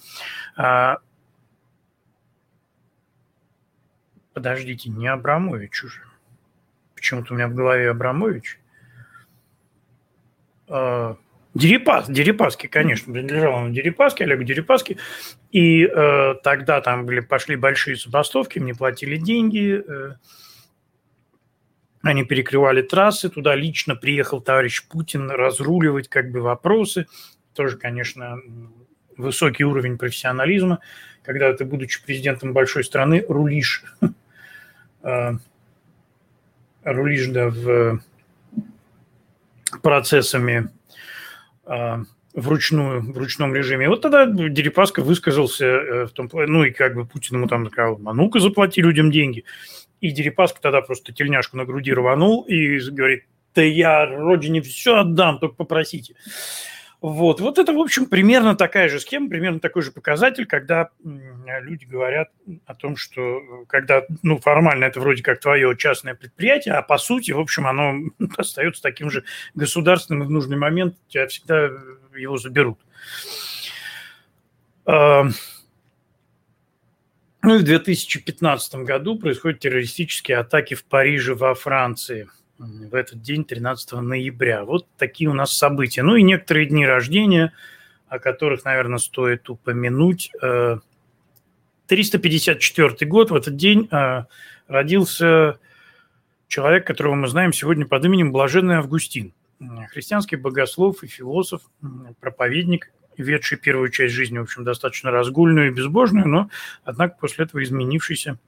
[0.57, 0.97] А...
[4.33, 6.01] Подождите, не Абрамович уже.
[6.93, 8.59] Почему-то у меня в голове Абрамович.
[10.67, 11.15] А...
[11.53, 14.97] Дерипас, Дерипаски, конечно, принадлежал он Дерипаске, Олегу Дерипаске.
[15.51, 20.15] И э, тогда там были, пошли большие забастовки, мне платили деньги, э,
[22.01, 27.07] они перекрывали трассы, туда лично приехал товарищ Путин разруливать как бы вопросы.
[27.53, 28.39] Тоже, конечно,
[29.17, 30.79] высокий уровень профессионализма,
[31.23, 33.83] когда ты, будучи президентом большой страны, рулишь,
[35.03, 35.31] э,
[36.83, 38.01] рулишь да, в
[39.81, 40.69] процессами
[41.65, 41.97] э,
[42.33, 43.89] вручную, в ручном режиме.
[43.89, 47.69] Вот тогда Дерипаска высказался э, в том плане, ну и как бы Путин ему там
[47.69, 49.43] сказал, а ну-ка заплати людям деньги.
[50.01, 53.25] И Дерипаска тогда просто тельняшку на груди рванул и говорит,
[53.55, 56.15] да я родине все отдам, только попросите.
[57.01, 57.39] Вот.
[57.39, 62.29] вот это, в общем, примерно такая же схема, примерно такой же показатель, когда люди говорят
[62.65, 67.31] о том, что когда, ну, формально это вроде как твое частное предприятие, а по сути,
[67.31, 67.95] в общем, оно
[68.37, 69.23] остается таким же
[69.55, 71.69] государственным, и в нужный момент тебя всегда
[72.17, 72.79] его заберут.
[77.41, 82.29] Ну и в 2015 году происходят террористические атаки в Париже, во Франции.
[82.57, 84.65] В этот день, 13 ноября.
[84.65, 86.03] Вот такие у нас события.
[86.03, 87.53] Ну и некоторые дни рождения,
[88.09, 90.31] о которых, наверное, стоит упомянуть.
[91.87, 94.25] 354 э, год, в этот день э,
[94.67, 95.57] родился
[96.49, 99.33] человек, которого мы знаем сегодня под именем Блаженный Августин.
[99.91, 101.61] Христианский богослов и философ,
[102.19, 102.91] проповедник,
[103.21, 106.49] ведший первую часть жизни, в общем, достаточно разгульную и безбожную, но,
[106.83, 108.39] однако, после этого изменившийся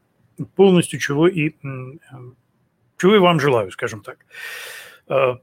[0.55, 1.55] полностью, чего и,
[2.97, 4.25] чего и вам желаю, скажем так.
[5.07, 5.35] Э,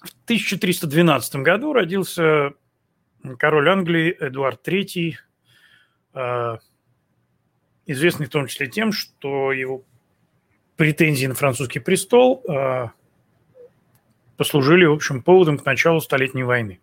[0.00, 2.52] в 1312 году родился
[3.38, 5.14] король Англии Эдуард III,
[6.14, 6.56] э,
[7.86, 9.84] известный в том числе тем, что его
[10.76, 12.88] претензии на французский престол э,
[14.36, 16.80] послужили, в общем, поводом к началу Столетней войны.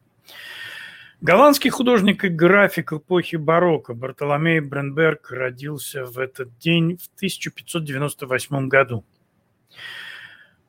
[1.26, 9.04] Голландский художник и график эпохи барокко Бартоломей Бренберг родился в этот день в 1598 году.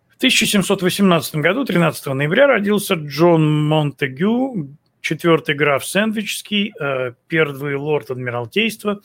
[0.09, 9.03] В 1718 году, 13 ноября, родился Джон Монтегю, четвертый граф Сэндвичский, э, первый лорд Адмиралтейства.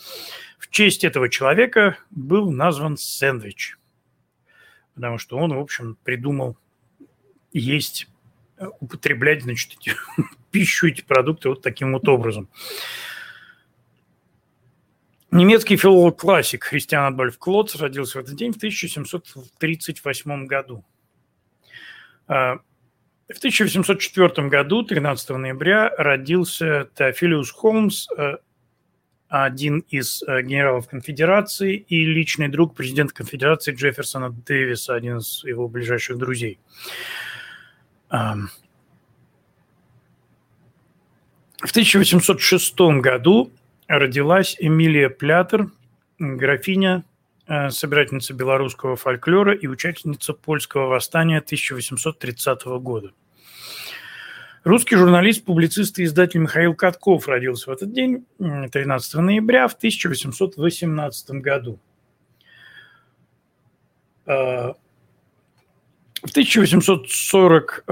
[0.58, 3.78] В честь этого человека был назван Сэндвич,
[4.96, 6.56] потому что он, в общем, придумал
[7.52, 8.08] есть,
[8.58, 9.98] э, употреблять, значит, эти,
[10.52, 12.50] пищу, эти продукты вот таким вот образом.
[15.32, 20.84] Немецкий филолог-классик Христиан Адольф Клотц родился в этот день в 1738 году.
[22.28, 22.58] А,
[23.30, 28.38] в 1804 году, 13 ноября, родился Теофилиус Холмс, э,
[29.30, 35.70] один из э, генералов конфедерации и личный друг президента конфедерации Джефферсона Дэвиса, один из его
[35.70, 36.60] ближайших друзей.
[41.62, 43.52] В 1806 году
[43.88, 45.70] родилась Эмилия Плятер,
[46.18, 47.04] графиня,
[47.46, 53.12] э, собирательница белорусского фольклора и участница польского восстания 1830 года.
[54.64, 61.42] Русский журналист, публицист и издатель Михаил Катков родился в этот день, 13 ноября в 1818
[61.42, 61.80] году.
[64.26, 64.74] Э,
[66.24, 67.84] в 1840,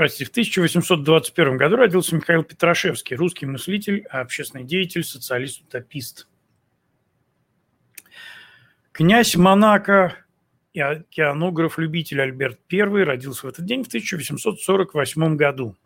[0.00, 6.26] простите, в 1821 году родился Михаил Петрашевский, русский мыслитель, общественный деятель, социалист-утопист.
[8.92, 10.16] Князь Монако
[10.72, 15.76] и океанограф-любитель Альберт I родился в этот день в 1848 году.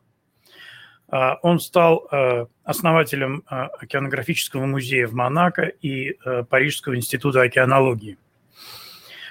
[1.08, 6.16] А, он стал э, основателем э, океанографического музея в Монако и
[6.48, 8.16] Парижского института океанологии.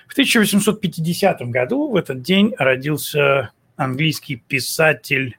[0.09, 5.37] В 1850 году в этот день родился английский писатель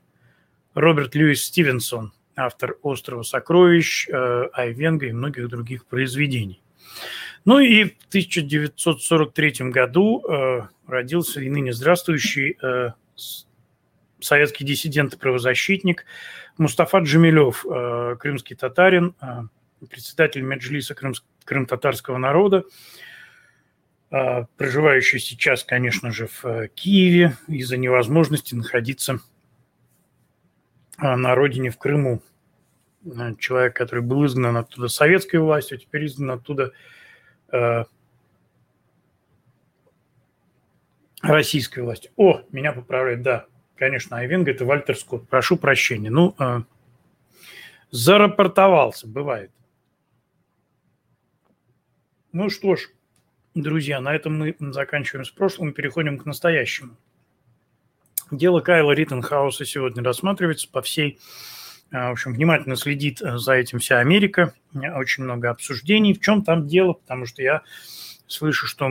[0.75, 6.61] Роберт Льюис Стивенсон, автор «Острова сокровищ», э, «Айвенга» и многих других произведений.
[7.45, 12.91] Ну и в 1943 году э, родился и ныне здравствующий э,
[14.21, 16.07] советский диссидент и правозащитник
[16.57, 17.65] Мустафа Джамилев,
[18.19, 19.15] крымский татарин,
[19.91, 20.95] председатель Меджлиса
[21.45, 22.65] крым-татарского народа,
[24.57, 29.19] проживающий сейчас, конечно же, в э, Киеве из-за невозможности находиться
[30.99, 32.23] а, на родине в Крыму.
[33.05, 36.71] Э, человек, который был изгнан оттуда советской властью, теперь изгнан оттуда
[37.51, 37.85] э,
[41.21, 42.13] российской властью.
[42.17, 45.29] О, меня поправляет, да, конечно, Айвенга– это Вальтер Скотт.
[45.29, 46.11] Прошу прощения.
[46.11, 46.37] Ну,
[47.91, 49.51] зарапортовался, бывает.
[52.31, 52.91] Ну что ж,
[53.55, 56.97] Друзья, на этом мы заканчиваем с прошлым переходим к настоящему.
[58.33, 61.21] Дело Кайла Риттенхауса сегодня рассматривается по всей,
[61.93, 64.55] а, в общем, внимательно следит э, за этим вся Америка.
[64.75, 66.15] Очень много обсуждений.
[66.15, 66.95] В чем там дело?
[66.95, 67.63] Потому что я
[68.27, 68.89] слышу, что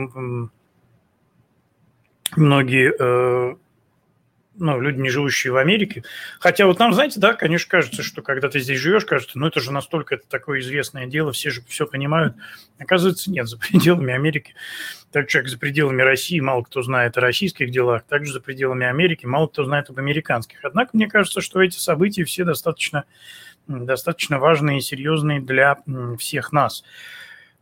[2.34, 3.56] многие э,
[4.56, 6.04] ну, люди, не живущие в Америке.
[6.38, 9.60] Хотя вот нам, знаете, да, конечно, кажется, что когда ты здесь живешь, кажется, ну это
[9.60, 12.34] же настолько это такое известное дело, все же все понимают.
[12.78, 14.54] Оказывается, нет, за пределами Америки.
[15.10, 19.26] Так человек за пределами России мало кто знает о российских делах, также за пределами Америки
[19.26, 20.58] мало кто знает об американских.
[20.62, 23.04] Однако мне кажется, что эти события все достаточно,
[23.66, 25.78] достаточно важные и серьезные для
[26.18, 26.84] всех нас.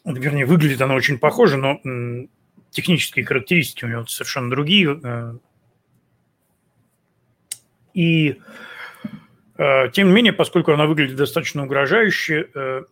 [0.04, 1.80] вернее, выглядит оно очень похоже, но
[2.70, 4.98] технические характеристики у него совершенно другие.
[5.02, 5.34] Э.
[7.94, 8.40] И
[9.58, 12.82] э, тем не менее, поскольку она выглядит достаточно угрожающе, э,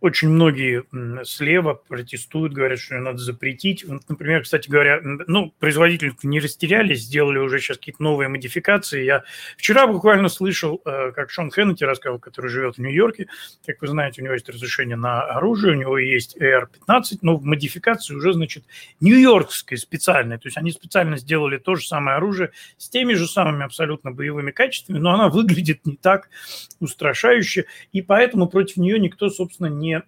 [0.00, 0.84] очень многие
[1.24, 3.84] слева протестуют, говорят, что ее надо запретить.
[4.08, 9.04] Например, кстати говоря, ну, производители не растерялись, сделали уже сейчас какие-то новые модификации.
[9.04, 9.24] Я
[9.58, 13.28] вчера буквально слышал, э, как Шон Хеннети рассказывал, который живет в Нью-Йорке.
[13.66, 17.44] Как вы знаете, у него есть разрешение на оружие, у него есть AR-15, но в
[17.44, 18.64] модификации уже, значит,
[19.00, 20.38] нью-йоркское специальное.
[20.38, 24.50] То есть они специально сделали то же самое оружие с теми же самыми абсолютно боевыми
[24.50, 26.30] качествами, но она выглядит не так
[26.80, 30.00] устрашающе, и поэтому против нее никто, собственно, не не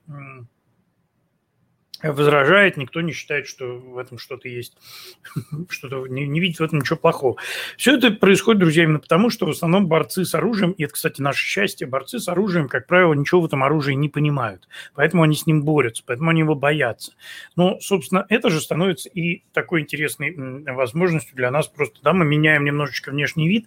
[2.03, 4.77] возражает, никто не считает, что в этом что-то есть,
[5.69, 7.37] что-то не, не видит в этом ничего плохого.
[7.77, 11.21] Все это происходит, друзья, именно потому, что в основном борцы с оружием, и это, кстати,
[11.21, 15.37] наше счастье, борцы с оружием, как правило, ничего в этом оружии не понимают, поэтому они
[15.37, 17.13] с ним борются, поэтому они его боятся.
[17.57, 20.35] Но, собственно, это же становится и такой интересной
[20.73, 23.67] возможностью для нас просто, да, мы меняем немножечко внешний вид,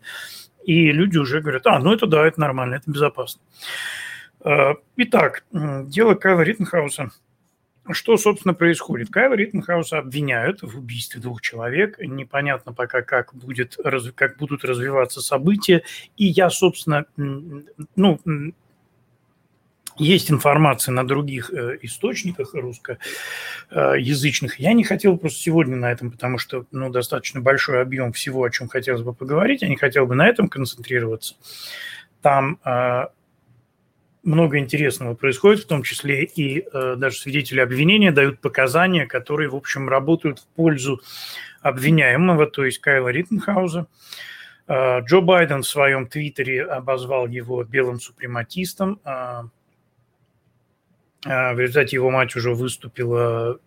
[0.63, 3.41] и люди уже говорят, а, ну это да, это нормально, это безопасно.
[4.46, 7.10] Э, итак, дело Кайла Риттенхауса.
[7.91, 9.10] Что, собственно, происходит?
[9.10, 12.00] Кайла Риттенхауса обвиняют в убийстве двух человек.
[12.00, 13.78] Непонятно пока, как, будет,
[14.16, 15.84] как будут развиваться события.
[16.16, 17.06] И я, собственно,
[17.96, 18.20] ну,
[19.98, 24.60] есть информация на других э, источниках русскоязычных.
[24.60, 28.50] Я не хотел просто сегодня на этом, потому что ну, достаточно большой объем всего, о
[28.50, 29.62] чем хотелось бы поговорить.
[29.62, 31.36] Я не хотел бы на этом концентрироваться.
[32.22, 33.06] Там э,
[34.26, 39.56] много интересного происходит, в том числе и э, даже свидетели обвинения дают показания, которые, в
[39.56, 41.02] общем, работают в пользу
[41.62, 43.88] обвиняемого, то есть Кайла Риттенхауза.
[44.68, 49.00] Э, Джо Байден в своем твиттере обозвал его белым супрематистом.
[49.06, 49.44] Э,
[51.26, 53.60] э в результате его мать уже выступила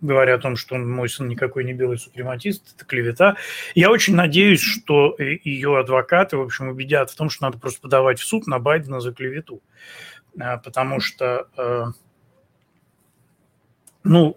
[0.00, 3.36] говоря о том, что он, мой сын никакой не белый супрематист, это клевета.
[3.74, 8.20] Я очень надеюсь, что ее адвокаты, в общем, убедят в том, что надо просто подавать
[8.20, 9.60] в суд на Байдена за клевету.
[10.40, 11.84] А, потому что, э,
[14.04, 14.36] ну,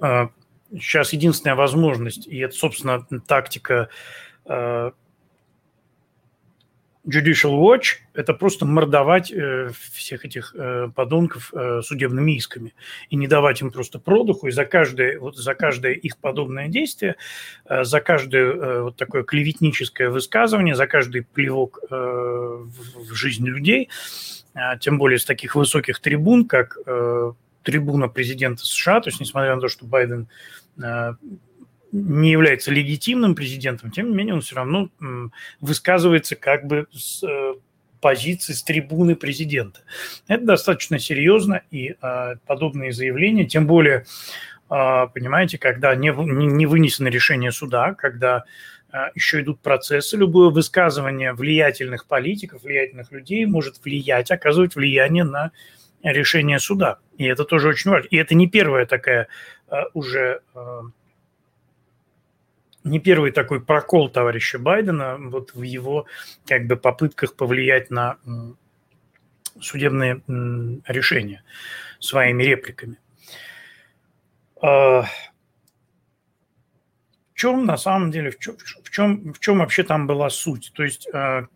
[0.73, 3.89] сейчас единственная возможность, и это, собственно, тактика
[4.45, 4.91] э,
[7.07, 12.75] Judicial Watch– это просто мордовать э, всех этих э, подонков э, судебными исками.
[13.09, 17.15] И не давать им просто продуху, и за каждое, вот за каждое их подобное действие,
[17.65, 23.47] э, за каждое э, вот такое клеветническое высказывание, за каждый плевок э, в, в жизнь
[23.47, 23.89] людей,
[24.53, 27.31] э, тем более с таких высоких трибун, как э,
[27.63, 30.27] трибуна президента США, то есть несмотря на то, что Байден
[30.77, 31.13] э,
[31.91, 34.89] не является легитимным президентом, тем не менее он все равно
[35.59, 37.53] высказывается как бы с э,
[38.01, 39.81] позиции, с трибуны президента.
[40.27, 44.05] Это достаточно серьезно, и а, подобные заявления, тем более,
[44.67, 48.43] а, понимаете, когда не, не вынесено решение суда, когда
[48.91, 55.51] а, еще идут процессы, любое высказывание влиятельных политиков, влиятельных людей может влиять, оказывать влияние на
[56.03, 56.97] решение суда.
[57.17, 58.07] И это тоже очень важно.
[58.07, 59.27] И это не первая такая
[59.93, 60.41] уже
[62.83, 66.05] не первый такой прокол товарища Байдена вот в его
[66.47, 68.17] как бы попытках повлиять на
[69.59, 70.21] судебные
[70.87, 71.43] решения
[71.99, 72.97] своими репликами.
[74.61, 75.07] А, в
[77.35, 80.71] чем на самом деле, в чем, в чем, в чем вообще там была суть?
[80.73, 81.47] То есть а,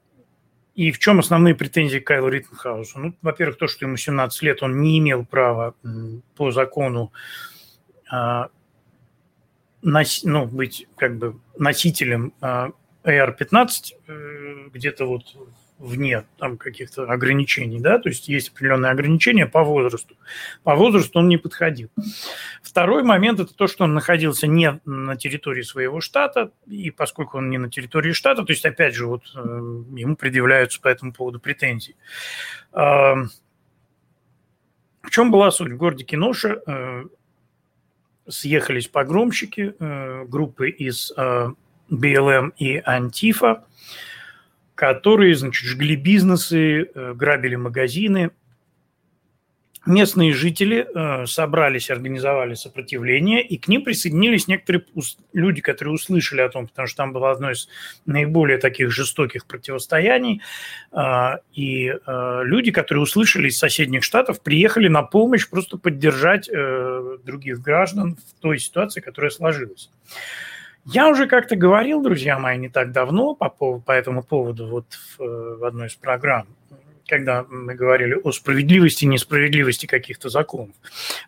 [0.76, 3.00] и в чем основные претензии к Кайлу Риттенхаусу?
[3.00, 5.74] Ну, во-первых, то, что ему 17 лет, он не имел права
[6.36, 7.14] по закону
[9.86, 13.70] а, ну, быть как бы носителем AR-15
[14.08, 15.24] э, где-то вот
[15.78, 20.16] вне там каких-то ограничений, да, то есть есть определенные ограничения по возрасту.
[20.64, 21.90] По возрасту он не подходил.
[22.64, 27.50] Второй момент– это то, что он находился не на территории своего штата, и поскольку он
[27.50, 31.40] не на территории штата, то есть, опять же, вот э, ему предъявляются по этому поводу
[31.40, 31.96] претензии.
[35.06, 35.72] В чем была суть?
[35.72, 37.04] В городе Киноша э,
[38.28, 41.50] съехались погромщики, э, группы из э,
[41.90, 43.66] БЛМ и Антифа,
[44.74, 48.32] которые, значит, жгли бизнесы, э, грабили магазины,
[49.86, 54.84] местные жители э, собрались, организовали сопротивление, и к ним присоединились некоторые
[55.34, 57.68] люди, которые услышали о том, потому что там было одно из
[58.06, 60.42] наиболее таких жестоких противостояний,
[60.92, 66.50] э, и э, люди, которые услышали из соседних штатов, приехали на помощь просто поддержать
[67.24, 69.90] других граждан в той ситуации, которая сложилась.
[70.86, 74.86] Я уже как-то говорил, друзья мои, не так давно по, по этому поводу вот
[75.18, 76.46] в, в одной из программ,
[77.08, 80.76] когда мы говорили о справедливости и несправедливости каких-то законов.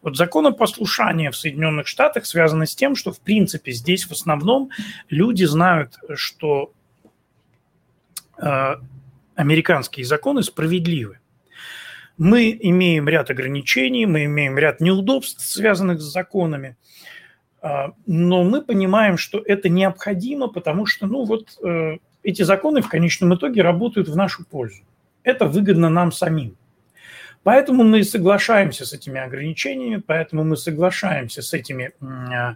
[0.02, 4.70] Вот законопослушание в Соединенных Штатах связано с тем, что, в принципе, здесь в основном
[5.10, 6.72] люди знают, что
[8.42, 8.76] э,
[9.36, 11.20] американские законы справедливы.
[12.18, 16.76] Мы имеем ряд ограничений, мы имеем ряд неудобств, связанных с законами,
[17.62, 22.90] э, но мы понимаем, что это необходимо, потому что, ну вот, э, эти законы в
[22.90, 24.82] конечном итоге работают в нашу пользу
[25.28, 26.58] это выгодно нам самим.
[27.44, 32.56] Поэтому мы соглашаемся с этими ограничениями, поэтому мы соглашаемся с этими а,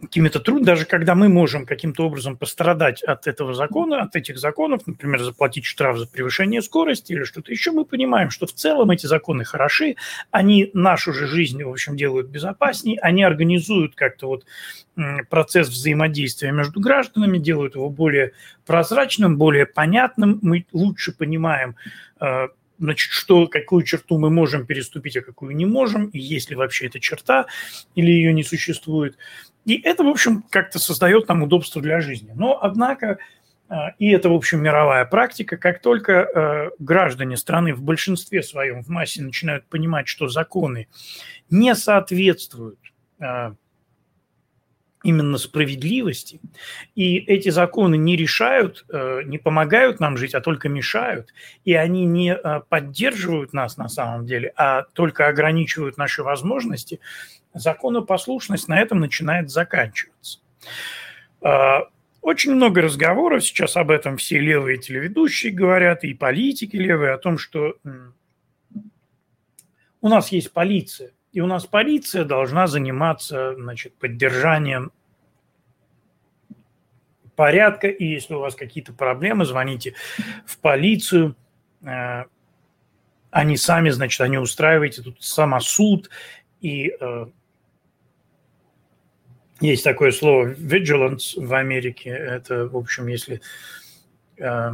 [0.00, 4.86] какими-то трудностями, даже когда мы можем каким-то образом пострадать от этого закона, от этих законов,
[4.86, 9.06] например, заплатить штраф за превышение скорости или что-то еще, мы понимаем, что в целом эти
[9.06, 9.96] законы хороши,
[10.30, 14.44] они нашу же жизнь, в общем, делают безопаснее, они организуют как-то вот
[15.28, 18.32] процесс взаимодействия между гражданами, делают его более
[18.64, 21.76] прозрачным, более понятным, мы лучше понимаем,
[22.20, 26.56] э, значит, что, какую черту мы можем переступить, а какую не можем, и есть ли
[26.56, 27.46] вообще эта черта,
[27.94, 29.16] или ее не существует.
[29.66, 32.32] И это, в общем, как-то создает нам удобство для жизни.
[32.34, 33.18] Но, однако,
[33.68, 38.82] э, и это, в общем, мировая практика, как только э, граждане страны в большинстве своем,
[38.82, 40.88] в массе начинают понимать, что законы
[41.50, 42.78] не соответствуют
[45.02, 46.40] именно справедливости.
[46.96, 51.32] И эти законы не решают, не помогают нам жить, а только мешают.
[51.64, 52.36] И они не
[52.68, 56.98] поддерживают нас на самом деле, а только ограничивают наши возможности.
[57.56, 60.40] Законопослушность на этом начинает заканчиваться.
[61.42, 61.80] Э,
[62.20, 67.38] очень много разговоров сейчас об этом все левые телеведущие говорят, и политики левые, о том,
[67.38, 67.76] что
[70.00, 74.92] у нас есть полиция, и у нас полиция должна заниматься значит, поддержанием
[77.36, 79.94] порядка, и если у вас какие-то проблемы, звоните
[80.46, 81.36] в полицию,
[81.82, 82.24] э,
[83.30, 86.10] они сами, значит, они устраиваете тут самосуд,
[86.60, 87.26] и э,
[89.60, 93.40] есть такое слово vigilance в Америке, это, в общем, если
[94.38, 94.70] э,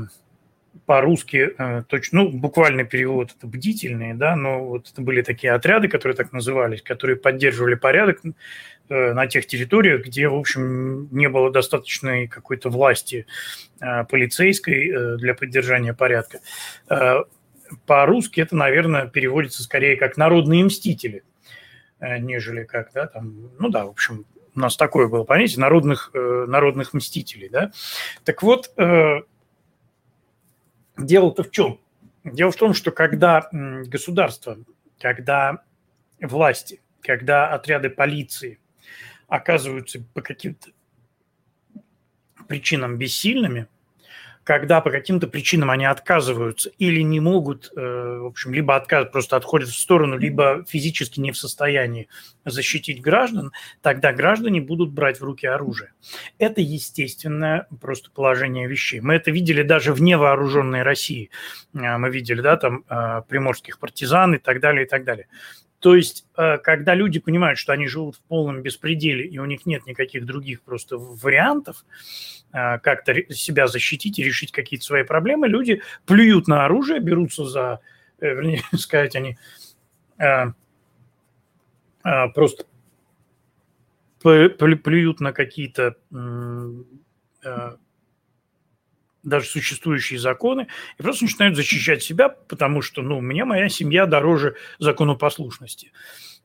[0.86, 5.88] по-русски э, точно, ну, буквальный перевод это бдительные, да, но вот это были такие отряды,
[5.88, 11.50] которые так назывались, которые поддерживали порядок э, на тех территориях, где, в общем, не было
[11.50, 13.26] достаточной какой-то власти
[13.80, 16.40] э, полицейской для поддержания порядка.
[17.86, 21.22] По-русски это, наверное, переводится скорее как «народные мстители»,
[22.00, 26.94] нежели как, да, там, ну да, в общем, у нас такое было понятие народных, народных
[26.94, 27.72] мстителей, да.
[28.24, 28.72] Так вот,
[30.96, 31.80] Дело-то в чем?
[32.24, 34.58] Дело в том, что когда государство,
[35.00, 35.64] когда
[36.20, 38.60] власти, когда отряды полиции
[39.26, 40.70] оказываются по каким-то
[42.46, 43.66] причинам бессильными,
[44.44, 49.36] когда по каким-то причинам они отказываются или не могут, э, в общем, либо отказ, просто
[49.36, 52.08] отходят в сторону, либо физически не в состоянии
[52.44, 55.92] защитить граждан, тогда граждане будут брать в руки оружие.
[56.38, 59.00] Это естественное просто положение вещей.
[59.00, 61.30] Мы это видели даже в невооруженной России.
[61.74, 65.28] Э, мы видели, да, там э, приморских партизан и так далее, и так далее.
[65.82, 69.84] То есть, когда люди понимают, что они живут в полном беспределе, и у них нет
[69.84, 71.84] никаких других просто вариантов,
[72.52, 77.80] а, как-то себя защитить и решить какие-то свои проблемы, люди плюют на оружие, берутся за,
[78.20, 79.36] э, вернее сказать, они
[82.02, 82.64] просто
[84.04, 85.96] плюют на какие-то
[89.22, 90.68] даже существующие законы,
[90.98, 95.92] и просто начинают защищать себя, потому что, ну, мне моя семья дороже законопослушности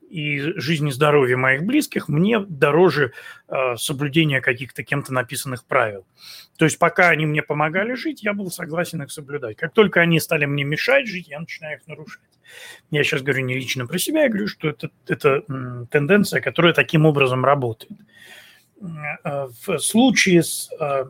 [0.09, 3.13] и жизнь и здоровье моих близких мне дороже
[3.47, 6.05] э, соблюдения каких-то кем-то написанных правил.
[6.57, 9.57] То есть пока они мне помогали жить, я был согласен их соблюдать.
[9.57, 12.21] Как только они стали мне мешать жить, я начинаю их нарушать.
[12.89, 16.73] Я сейчас говорю не лично про себя, я говорю, что это, это м, тенденция, которая
[16.73, 17.99] таким образом работает.
[19.23, 21.05] Э, в случае с э,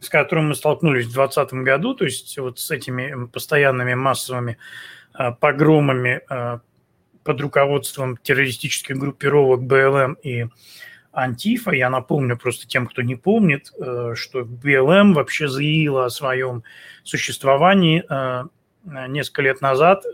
[0.00, 4.58] с которым мы столкнулись в 2020 году, то есть вот с этими постоянными массовыми
[5.18, 6.20] э, погромами
[7.24, 10.46] под руководством террористических группировок БЛМ и
[11.12, 11.72] Антифа.
[11.72, 16.62] Я напомню просто тем, кто не помнит, э, что БЛМ вообще заявила о своем
[17.02, 18.44] существовании э,
[19.08, 20.04] несколько лет назад,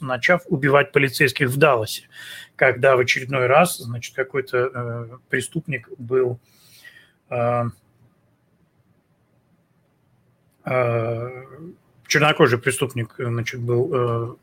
[0.00, 2.08] начав убивать полицейских в Далласе,
[2.56, 6.38] когда в очередной раз, значит, какой-то преступник был
[12.06, 14.38] чернокожий преступник, значит, был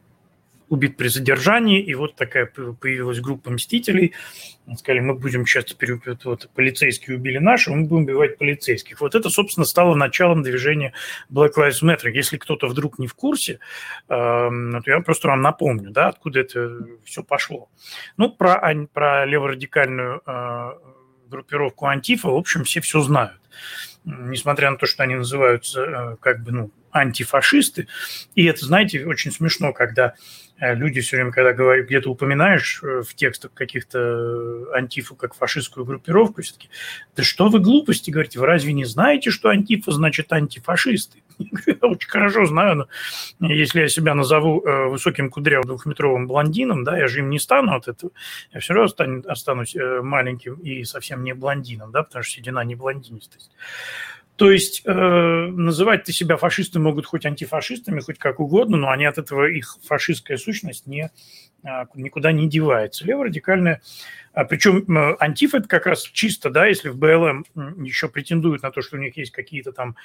[0.70, 4.14] убит при задержании, и вот такая появилась группа мстителей.
[4.78, 9.00] Сказали, мы будем сейчас теперь, вот, полицейские убили наши, мы будем убивать полицейских.
[9.02, 10.94] Вот это, собственно, стало началом движения
[11.32, 12.10] Black Lives Matter.
[12.10, 13.60] Если кто-то вдруг не в курсе,
[14.10, 17.70] э, то я просто вам напомню, да, откуда это все пошло.
[18.18, 18.60] Ну, про,
[18.92, 20.72] про леворадикальную э,
[21.28, 23.40] группировку Антифа, в общем, все все знают.
[24.06, 27.88] Несмотря на то, что они называются э, как бы, ну, антифашисты.
[28.36, 30.16] И это, знаете, очень смешно, когда
[30.58, 35.34] Э, люди все время, когда говорят, где-то упоминаешь э, в текстах каких-то э, антифу как
[35.34, 36.70] фашистскую группировку, все-таки,
[37.16, 41.24] да что вы глупости говорите, вы разве не знаете, что антифа значит антифашисты?
[41.66, 42.88] Я очень хорошо знаю,
[43.40, 47.76] но если я себя назову высоким кудрявым двухметровым блондином, да, я же им не стану
[47.76, 48.14] от этого,
[48.54, 53.52] я все равно останусь маленьким и совсем не блондином, да, потому что седина не блондинистость.
[54.36, 59.18] То есть э, называть-то себя фашисты могут хоть антифашистами, хоть как угодно, но они от
[59.18, 61.10] этого, их фашистская сущность не,
[61.64, 63.06] э, никуда не девается.
[63.06, 63.82] Леворадикальная,
[64.34, 67.46] а причем э, антиф это как раз чисто, да, если в БЛМ
[67.84, 69.96] еще претендуют на то, что у них есть какие-то там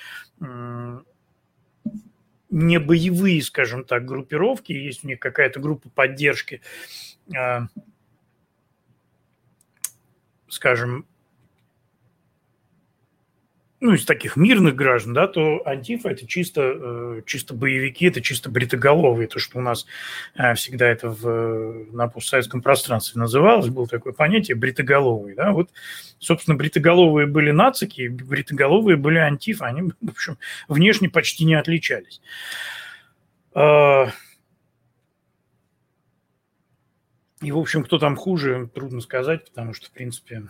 [2.50, 6.60] не боевые, скажем так, группировки, есть у них какая-то группа поддержки,
[7.34, 7.60] э,
[10.48, 11.06] скажем,
[13.80, 18.50] ну, из таких мирных граждан, да, то антифа– это чисто, э, чисто боевики, это чисто
[18.50, 19.86] бритоголовые, то, что у нас
[20.34, 25.70] э, всегда это в, на постсоветском пространстве называлось, было такое понятие бритоголовые, да, вот,
[26.18, 30.36] собственно, бритоголовые были нацики, бритоголовые были антифа, они, в общем,
[30.68, 32.20] внешне почти не отличались.
[33.54, 34.10] А,
[37.40, 40.42] и, в общем, кто там хуже, трудно сказать, потому что, в принципе,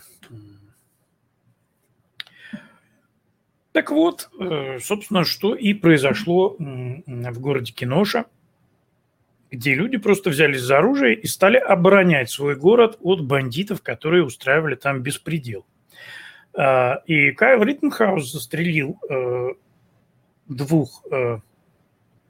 [3.73, 8.27] Так вот, э, собственно, что и произошло в городе Киноша,
[9.51, 14.75] где люди просто взялись за оружие и стали оборонять свой город от бандитов, которые устраивали
[14.75, 15.67] там беспредел.
[16.53, 19.49] А, и Кайл Риттенхаус застрелил э,
[20.49, 21.39] двух, э,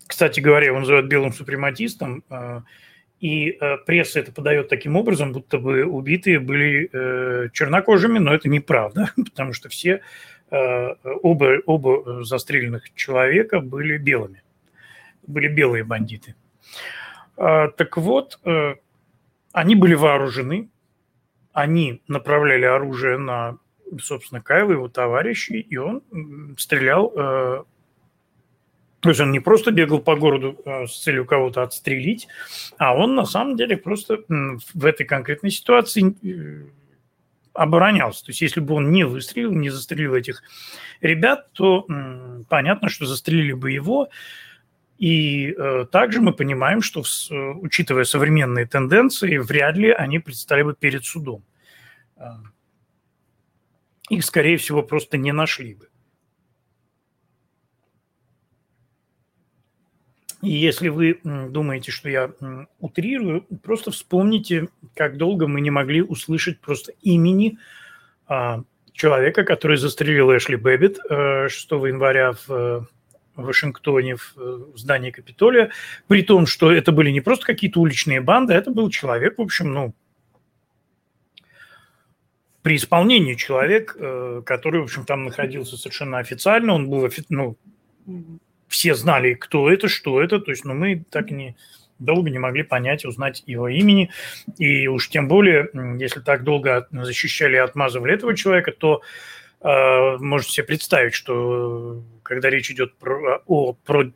[0.07, 2.25] кстати говоря, его называют белым супрематистом,
[3.21, 9.53] и пресса это подает таким образом, будто бы убитые были чернокожими, но это неправда, потому
[9.53, 10.01] что все
[10.51, 14.43] оба, оба застреленных человека были белыми,
[15.27, 16.35] были белые бандиты.
[17.37, 18.75] А, так вот, э,
[19.53, 20.69] они были вооружены,
[21.53, 23.57] они направляли оружие на,
[23.99, 26.03] собственно, Кайла, его товарищей, и он
[26.59, 27.65] стрелял э,
[29.01, 32.29] то есть он не просто бегал по городу с целью кого-то отстрелить,
[32.77, 36.15] а он на самом деле просто в этой конкретной ситуации
[37.53, 38.25] оборонялся.
[38.25, 40.43] То есть если бы он не выстрелил, не застрелил этих
[41.01, 41.87] ребят, то
[42.49, 44.09] понятно, что застрелили бы его.
[44.99, 50.75] И э, также мы понимаем, что, в, учитывая современные тенденции, вряд ли они предстали бы
[50.75, 51.43] перед судом.
[52.17, 52.33] Э,
[54.11, 55.90] их, скорее всего, просто не нашли бы.
[60.43, 62.33] И если вы думаете, что я
[62.79, 67.59] утрирую, просто вспомните, как долго мы не могли услышать просто имени
[68.27, 68.63] а,
[68.93, 72.89] человека, который застрелил Эшли Бэббит 6 января в
[73.37, 75.71] Вашингтоне в здании Капитолия,
[76.09, 79.73] при том, что это были не просто какие-то уличные банды, это был человек, в общем,
[79.73, 79.95] ну,
[82.63, 87.57] при исполнении человек, э, который, в общем, там находился совершенно официально, он был, ну,
[88.71, 91.57] все знали, кто это, что это, то есть, ну, мы так не
[91.99, 94.11] долго не могли понять, узнать его имени,
[94.57, 95.69] и уж тем более,
[95.99, 99.03] если так долго защищали и отмазывали этого человека, то
[99.61, 104.11] э, можете себе представить, что когда речь идет про, о про,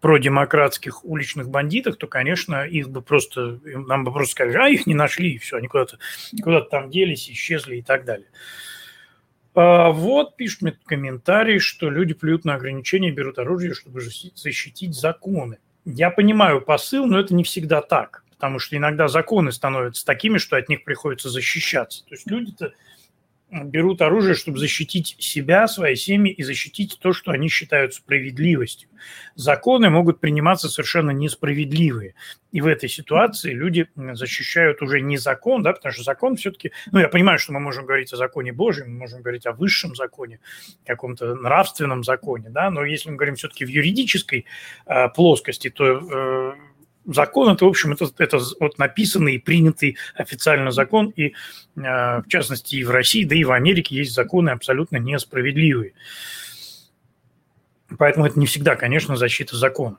[0.00, 4.86] про демократских уличных бандитах, то, конечно, их бы просто, нам бы просто сказали, а их
[4.86, 5.98] не нашли, и все, они куда-то
[6.42, 8.28] куда там делись, исчезли и так далее.
[9.54, 15.58] А, вот пишут мне комментарий, что люди плюют на ограничения, берут оружие, чтобы защитить законы.
[15.84, 20.56] Я понимаю посыл, но это не всегда так, потому что иногда законы становятся такими, что
[20.56, 22.04] от них приходится защищаться.
[22.04, 22.72] То есть люди-то
[23.50, 28.88] берут оружие, чтобы защитить себя, свои семьи и защитить то, что они считают справедливостью.
[29.34, 32.14] Законы могут приниматься совершенно несправедливые.
[32.52, 36.72] И в этой ситуации люди защищают уже не закон, да, потому что закон все-таки...
[36.92, 39.94] Ну, я понимаю, что мы можем говорить о законе Божьем, мы можем говорить о высшем
[39.94, 40.40] законе,
[40.84, 44.46] каком-то нравственном законе, да, но если мы говорим все-таки в юридической
[44.86, 46.52] э, плоскости, то э,
[47.08, 51.34] закон это, в общем, это, это вот написанный и принятый официально закон, и
[51.74, 55.94] в частности и в России, да и в Америке есть законы абсолютно несправедливые.
[57.98, 59.98] Поэтому это не всегда, конечно, защита закона.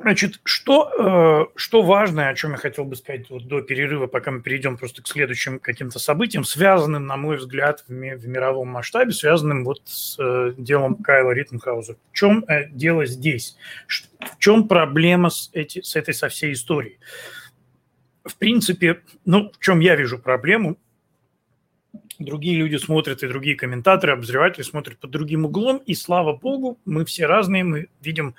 [0.00, 4.30] Значит, что, э, что важное, о чем я хотел бы сказать вот до перерыва, пока
[4.30, 8.68] мы перейдем просто к следующим каким-то событиям, связанным, на мой взгляд, в, ми- в мировом
[8.68, 11.96] масштабе, связанным вот с э, делом Кайла Риттенхауза.
[12.12, 13.58] В чем э, дело здесь?
[13.88, 16.98] В чем проблема с, эти, с этой со всей историей?
[18.24, 20.78] В принципе, ну, в чем я вижу проблему–
[22.20, 27.04] другие люди смотрят, и другие комментаторы, обозреватели смотрят под другим углом, и слава богу, мы
[27.04, 28.34] все разные, мы видим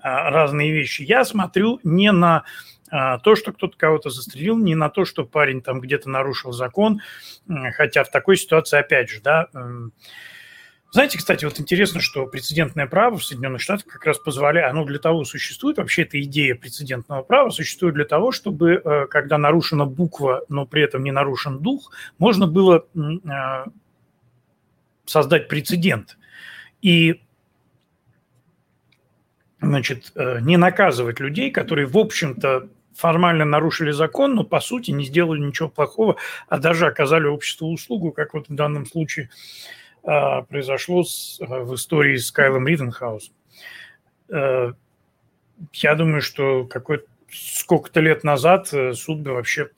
[0.00, 1.02] а, разные вещи.
[1.02, 2.44] Я смотрю не на
[2.90, 7.00] а, то, что кто-то кого-то застрелил, не на то, что парень там где-то нарушил закон,
[7.74, 9.48] хотя в такой ситуации, опять же, да,
[10.92, 14.98] знаете, кстати, вот интересно, что прецедентное право в Соединенных Штатах как раз позволяет, оно для
[14.98, 20.44] того существует, вообще эта идея прецедентного права существует для того, чтобы, э, когда нарушена буква,
[20.48, 23.70] но при этом не нарушен дух, можно было э,
[25.04, 26.16] создать прецедент.
[26.82, 27.20] И
[29.60, 35.04] значит, э, не наказывать людей, которые, в общем-то, формально нарушили закон, но по сути не
[35.04, 36.16] сделали ничего плохого,
[36.48, 39.30] а даже оказали обществу услугу, как вот в данном случае
[40.48, 43.34] произошло с, э, в истории с Кайлом Риденхаусом.
[44.28, 44.72] Э,
[45.72, 49.70] я думаю, что какой сколько-то лет назад э, суд бы вообще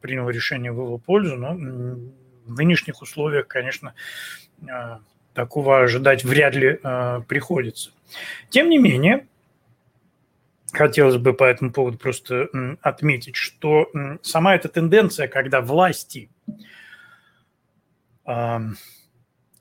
[0.00, 3.94] принял решение в его пользу, но в нынешних условиях, конечно,
[5.34, 6.78] такого ожидать вряд ли
[7.26, 7.90] приходится.
[8.50, 9.26] Тем не менее,
[10.72, 12.48] хотелось бы по этому поводу просто
[12.82, 13.88] отметить, что
[14.22, 16.30] сама эта тенденция, когда власти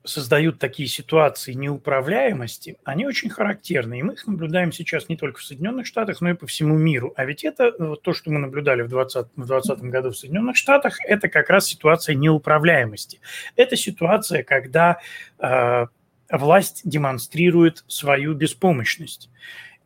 [0.03, 3.99] создают такие ситуации неуправляемости, они очень характерны.
[3.99, 7.13] И мы их наблюдаем сейчас не только в Соединенных Штатах, но и по всему миру.
[7.15, 10.97] А ведь это вот то, что мы наблюдали в 2020 в году в Соединенных Штатах,
[11.05, 13.19] это как раз ситуация неуправляемости.
[13.55, 14.99] Это ситуация, когда
[15.39, 15.85] э,
[16.31, 19.29] власть демонстрирует свою беспомощность.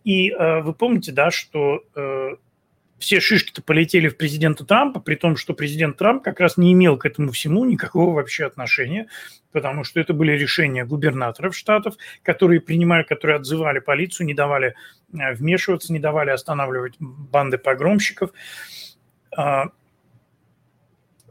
[0.03, 2.36] И э, вы помните, да, что э,
[2.97, 6.97] все шишки-то полетели в президента Трампа, при том, что президент Трамп как раз не имел
[6.97, 9.07] к этому всему никакого вообще отношения,
[9.51, 14.75] потому что это были решения губернаторов штатов, которые принимали, которые отзывали полицию, не давали
[15.13, 18.31] э, вмешиваться, не давали останавливать банды погромщиков.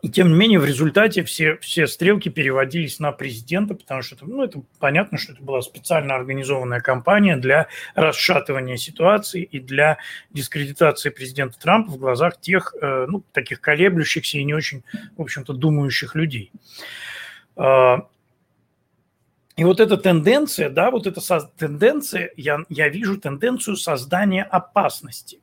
[0.05, 4.26] И тем не менее, в результате все, все стрелки переводились на президента, потому что это,
[4.26, 9.96] ну, это понятно, что это была специально организованная кампания для расшатывания ситуации и для
[10.28, 14.84] дискредитации президента Трампа в глазах тех, э, ну, таких колеблющихся и не очень,
[15.16, 16.52] в общем-то, думающих людей.
[17.57, 18.07] А,
[19.57, 21.22] и вот эта тенденция, да, вот эта
[21.57, 25.40] тенденция, я, я вижу тенденцию создания опасности.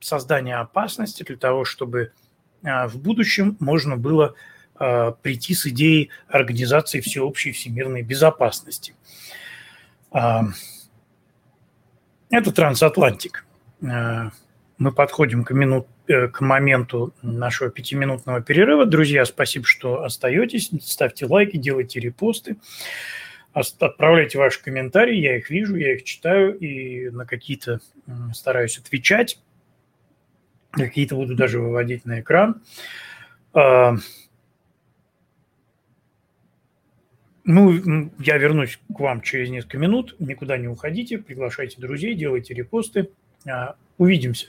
[0.00, 2.10] Создания опасности для того, чтобы
[2.62, 4.34] в будущем можно было
[4.76, 8.94] а, прийти с идеей организации всеобщей всемирной безопасности.
[10.10, 10.44] А,
[12.30, 13.44] это трансатлантик.
[13.80, 18.86] Мы подходим к, минут, э, к моменту нашего пятиминутного перерыва.
[18.86, 20.70] Друзья, спасибо, что остаетесь.
[20.82, 22.56] Ставьте лайки, делайте репосты.
[23.52, 27.80] Отправляйте ваши комментарии, я их вижу, я их читаю и на какие-то
[28.32, 29.38] стараюсь отвечать
[30.70, 32.62] какие-то буду даже выводить на экран.
[33.52, 33.96] А,
[37.44, 40.16] ну, я вернусь к вам через несколько минут.
[40.18, 43.10] Никуда не уходите, приглашайте друзей, делайте репосты.
[43.48, 44.48] А, увидимся.